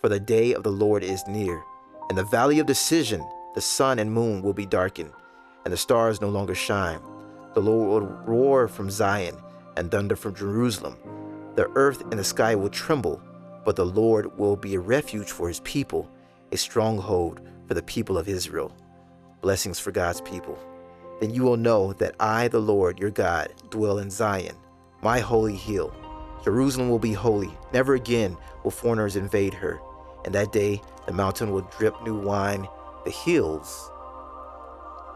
[0.00, 1.62] for the day of the Lord is near.
[2.10, 3.24] In the valley of decision,
[3.54, 5.12] the sun and moon will be darkened,
[5.64, 6.98] and the stars no longer shine.
[7.54, 9.36] The Lord will roar from Zion
[9.76, 10.96] and thunder from Jerusalem.
[11.54, 13.22] The earth and the sky will tremble,
[13.64, 16.10] but the Lord will be a refuge for his people,
[16.50, 18.74] a stronghold for the people of Israel.
[19.40, 20.58] Blessings for God's people.
[21.20, 24.56] Then you will know that I, the Lord your God, dwell in Zion,
[25.00, 25.94] my holy hill.
[26.44, 27.56] Jerusalem will be holy.
[27.72, 29.80] Never again will foreigners invade her.
[30.26, 32.68] And that day, the mountain will drip new wine.
[33.06, 33.90] The hills,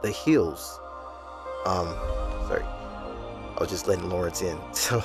[0.03, 0.81] the hills,
[1.66, 1.89] um,
[2.49, 4.59] sorry, I was just letting Lawrence in.
[4.72, 5.03] So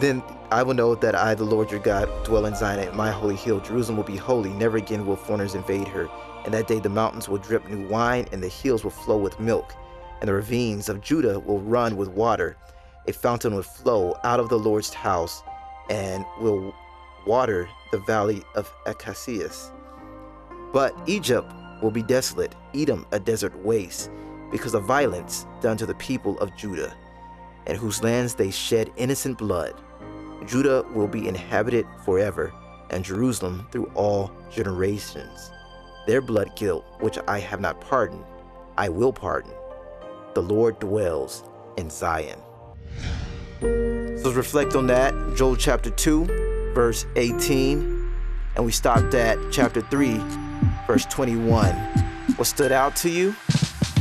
[0.00, 3.10] then I will know that I, the Lord your God, dwell in Zion at my
[3.10, 3.60] holy hill.
[3.60, 4.50] Jerusalem will be holy.
[4.50, 6.08] Never again will foreigners invade her.
[6.44, 9.38] And that day, the mountains will drip new wine, and the hills will flow with
[9.38, 9.74] milk.
[10.20, 12.56] And the ravines of Judah will run with water.
[13.08, 15.42] A fountain would flow out of the Lord's house
[15.88, 16.74] and will
[17.26, 19.72] water the valley of Acacias.
[20.74, 21.50] But Egypt
[21.82, 24.10] will be desolate, Edom a desert waste,
[24.50, 26.94] because of violence done to the people of Judah,
[27.66, 29.74] and whose lands they shed innocent blood.
[30.46, 32.52] Judah will be inhabited forever,
[32.90, 35.50] and Jerusalem through all generations.
[36.06, 38.24] Their blood guilt, which I have not pardoned,
[38.76, 39.52] I will pardon.
[40.34, 41.42] The Lord dwells
[41.78, 42.38] in Zion.
[44.28, 45.14] Let's reflect on that.
[45.36, 48.12] Joel chapter 2, verse 18.
[48.56, 50.20] And we stopped at chapter 3,
[50.86, 51.74] verse 21.
[52.36, 53.32] What stood out to you?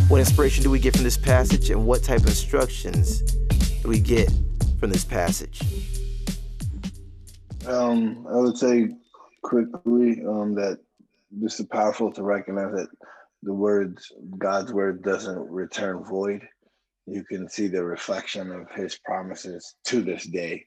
[0.10, 1.70] What inspiration do we get from this passage?
[1.70, 4.30] And what type of instructions do we get
[4.82, 5.62] from this passage?
[7.66, 8.90] Um, I would say
[9.44, 10.80] quickly um, that
[11.32, 12.90] this is powerful to recognize that
[13.44, 16.46] the words, God's word doesn't return void.
[17.08, 20.66] You can see the reflection of his promises to this day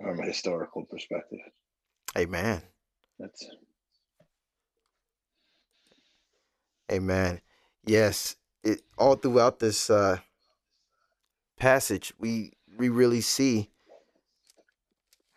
[0.00, 1.40] from a historical perspective.
[2.16, 2.62] Amen.
[3.18, 3.44] That's
[6.90, 7.40] Amen.
[7.84, 10.18] Yes, it all throughout this uh,
[11.58, 13.70] passage, we we really see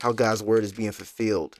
[0.01, 1.59] how God's word is being fulfilled,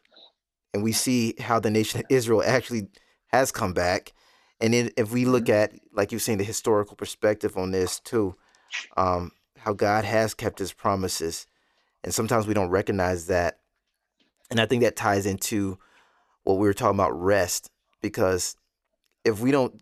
[0.73, 2.87] and we see how the nation of Israel actually
[3.27, 4.13] has come back.
[4.61, 8.35] And then if we look at, like you're saying, the historical perspective on this too,
[8.97, 11.47] um, how God has kept His promises,
[12.03, 13.59] and sometimes we don't recognize that.
[14.49, 15.77] And I think that ties into
[16.43, 17.69] what we were talking about rest,
[18.01, 18.55] because
[19.23, 19.81] if we don't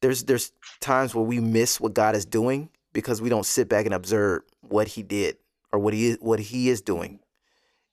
[0.00, 3.84] there's there's times where we miss what God is doing because we don't sit back
[3.84, 5.36] and observe what he did
[5.72, 7.20] or what he is what he is doing.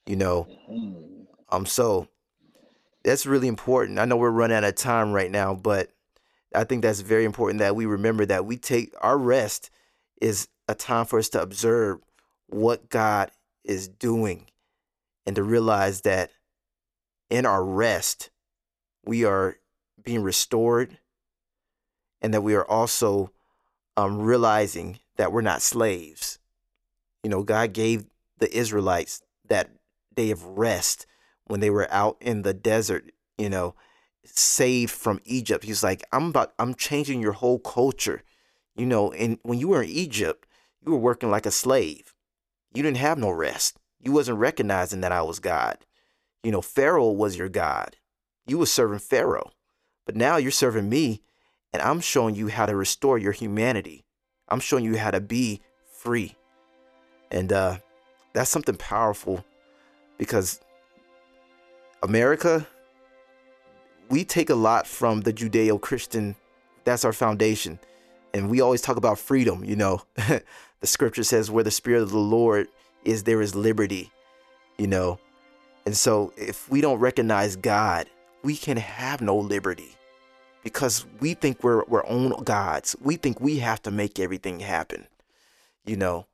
[0.06, 0.48] You know.
[1.50, 2.08] Um so
[3.04, 4.00] that's really important.
[4.00, 5.92] I know we're running out of time right now, but
[6.56, 9.70] I think that's very important that we remember that we take our rest
[10.22, 12.00] is a time for us to observe
[12.48, 13.32] what God
[13.64, 14.48] is doing
[15.26, 16.32] and to realize that
[17.30, 18.30] in our rest
[19.06, 19.58] we are
[20.04, 20.98] being restored
[22.22, 23.32] and that we are also
[23.96, 26.40] um, realizing that we're not slaves.
[27.24, 28.06] You know, God gave
[28.38, 29.72] the Israelites that
[30.16, 31.06] day of rest
[31.46, 33.76] when they were out in the desert, you know,
[34.24, 35.64] saved from Egypt.
[35.64, 38.24] He's like, I'm about, I'm changing your whole culture.
[38.78, 40.48] You know, and when you were in Egypt,
[40.86, 42.14] you were working like a slave.
[42.74, 43.78] You didn't have no rest.
[44.00, 45.80] You wasn't recognizing that I was God.
[46.44, 47.98] You know, Pharaoh was your God.
[48.46, 49.52] You was serving Pharaoh.
[50.06, 51.22] But now you're serving me
[51.74, 54.06] and I'm showing you how to restore your humanity.
[54.48, 55.62] I'm showing you how to be
[55.92, 56.36] free.
[57.32, 57.78] And uh,
[58.34, 59.44] that's something powerful
[60.18, 60.62] because
[62.04, 62.66] America,
[64.10, 66.36] we take a lot from the Judeo Christian,
[66.86, 67.80] that's our foundation.
[68.38, 70.02] And we always talk about freedom, you know.
[70.16, 72.68] the scripture says, where the Spirit of the Lord
[73.04, 74.12] is, there is liberty,
[74.78, 75.20] you know.
[75.86, 78.08] And so if we don't recognize God,
[78.44, 79.96] we can have no liberty
[80.64, 82.96] because we think we're we're own gods.
[83.02, 85.08] We think we have to make everything happen,
[85.86, 86.26] you know.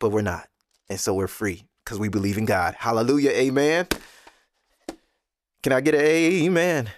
[0.00, 0.48] But we're not,
[0.88, 2.74] and so we're free because we believe in God.
[2.78, 3.86] Hallelujah, Amen.
[5.62, 6.90] Can I get an amen?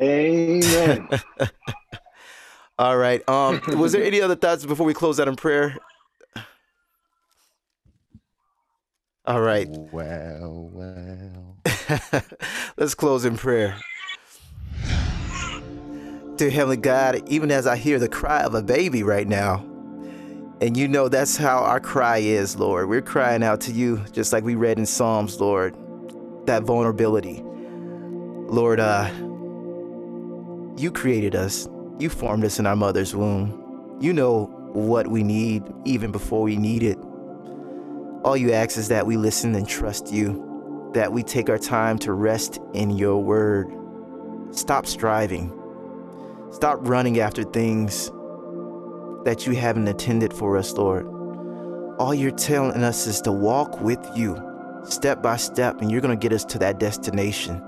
[0.00, 1.08] Amen.
[2.80, 3.22] All right.
[3.28, 5.76] Um, was there any other thoughts before we close out in prayer?
[9.26, 9.68] All right.
[9.68, 11.58] Well, well.
[12.78, 13.76] Let's close in prayer.
[16.36, 19.58] Dear Heavenly God, even as I hear the cry of a baby right now,
[20.62, 22.88] and you know that's how our cry is, Lord.
[22.88, 25.76] We're crying out to you, just like we read in Psalms, Lord,
[26.46, 27.42] that vulnerability.
[27.44, 29.10] Lord, uh,
[30.78, 31.68] you created us,
[32.00, 33.98] you formed us in our mother's womb.
[34.00, 36.98] You know what we need even before we need it.
[38.24, 41.98] All you ask is that we listen and trust you, that we take our time
[42.00, 43.72] to rest in your word.
[44.52, 45.52] Stop striving.
[46.50, 48.10] Stop running after things
[49.24, 51.06] that you haven't intended for us, Lord.
[51.98, 54.46] All you're telling us is to walk with you
[54.84, 57.62] step by step, and you're going to get us to that destination.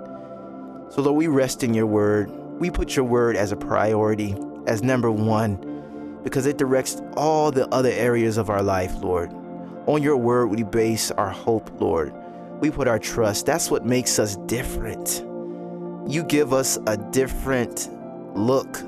[0.90, 2.30] So, Lord, we rest in your word.
[2.58, 4.36] We put your word as a priority,
[4.66, 9.32] as number one, because it directs all the other areas of our life, Lord.
[9.86, 12.14] On your word, we base our hope, Lord.
[12.60, 13.46] We put our trust.
[13.46, 15.24] That's what makes us different.
[16.08, 17.90] You give us a different
[18.36, 18.78] look,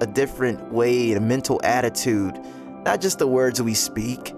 [0.00, 2.38] a different way, a mental attitude,
[2.84, 4.32] not just the words we speak,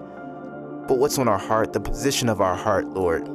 [0.89, 3.27] but what's on our heart, the position of our heart, Lord.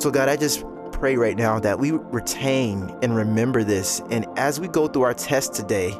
[0.00, 0.62] So, God, I just
[0.98, 4.02] pray right now that we retain and remember this.
[4.10, 5.90] And as we go through our test today,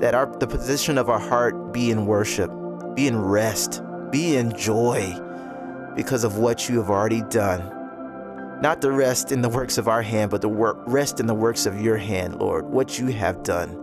[0.00, 2.50] that our the position of our heart be in worship,
[2.94, 5.14] be in rest, be in joy
[5.94, 7.70] because of what you have already done.
[8.62, 11.34] Not the rest in the works of our hand, but the work rest in the
[11.34, 13.80] works of your hand, Lord, what you have done.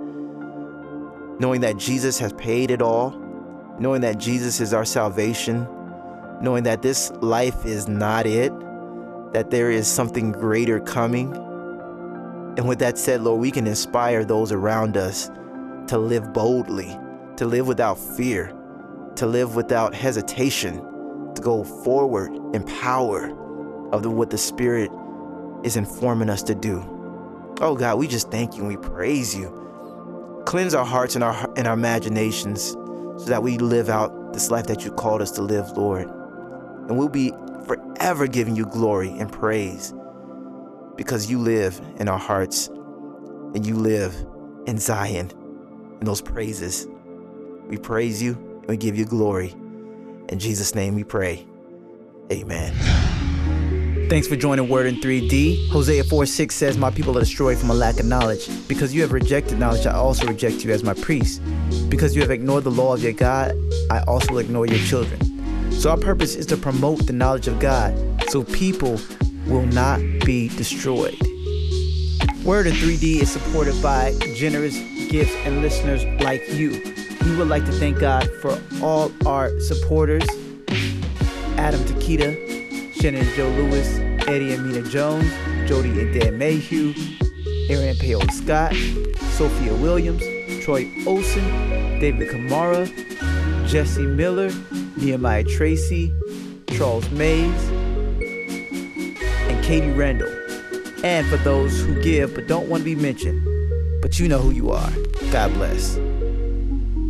[1.39, 3.11] Knowing that Jesus has paid it all,
[3.79, 5.67] knowing that Jesus is our salvation,
[6.41, 8.51] knowing that this life is not it,
[9.33, 11.33] that there is something greater coming.
[12.57, 15.29] And with that said, Lord, we can inspire those around us
[15.87, 16.97] to live boldly,
[17.37, 18.53] to live without fear,
[19.15, 20.77] to live without hesitation,
[21.35, 23.37] to go forward in power
[23.91, 24.91] of the, what the Spirit
[25.63, 26.83] is informing us to do.
[27.61, 30.41] Oh God, we just thank you and we praise you.
[30.45, 34.65] Cleanse our hearts and our and our imaginations so that we live out this life
[34.67, 36.09] that you called us to live, Lord.
[36.91, 37.31] And we'll be
[37.67, 39.93] forever giving you glory and praise
[40.97, 44.13] because you live in our hearts and you live
[44.67, 45.31] in Zion
[46.01, 46.89] in those praises.
[47.69, 49.55] We praise you and we give you glory.
[50.27, 51.47] In Jesus' name we pray.
[52.29, 52.73] Amen.
[54.09, 55.69] Thanks for joining Word in 3D.
[55.69, 58.49] Hosea 4 6 says, My people are destroyed from a lack of knowledge.
[58.67, 61.41] Because you have rejected knowledge, I also reject you as my priest.
[61.87, 63.55] Because you have ignored the law of your God,
[63.89, 65.30] I also ignore your children.
[65.81, 67.97] So, our purpose is to promote the knowledge of God
[68.29, 68.99] so people
[69.47, 71.19] will not be destroyed.
[72.45, 74.77] Word in 3D is supported by generous
[75.09, 76.69] gifts and listeners like you.
[77.25, 80.23] We would like to thank God for all our supporters
[81.57, 83.87] Adam Takita, Shannon Joe Lewis,
[84.27, 85.31] Eddie and Mina Jones,
[85.67, 86.93] Jody and Dan Mayhew,
[87.71, 88.75] Aaron Paola Scott,
[89.31, 90.21] Sophia Williams,
[90.63, 91.43] Troy Olson,
[91.99, 92.85] David Kamara,
[93.67, 94.51] Jesse Miller,
[94.97, 96.13] Nehemiah Tracy,
[96.67, 97.69] Charles Mays,
[99.49, 100.29] and Katie Randall.
[101.03, 103.41] And for those who give but don't want to be mentioned,
[104.01, 104.91] but you know who you are.
[105.31, 105.95] God bless.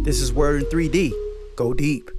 [0.03, 1.11] This is Word in 3D.
[1.55, 2.09] Go deep.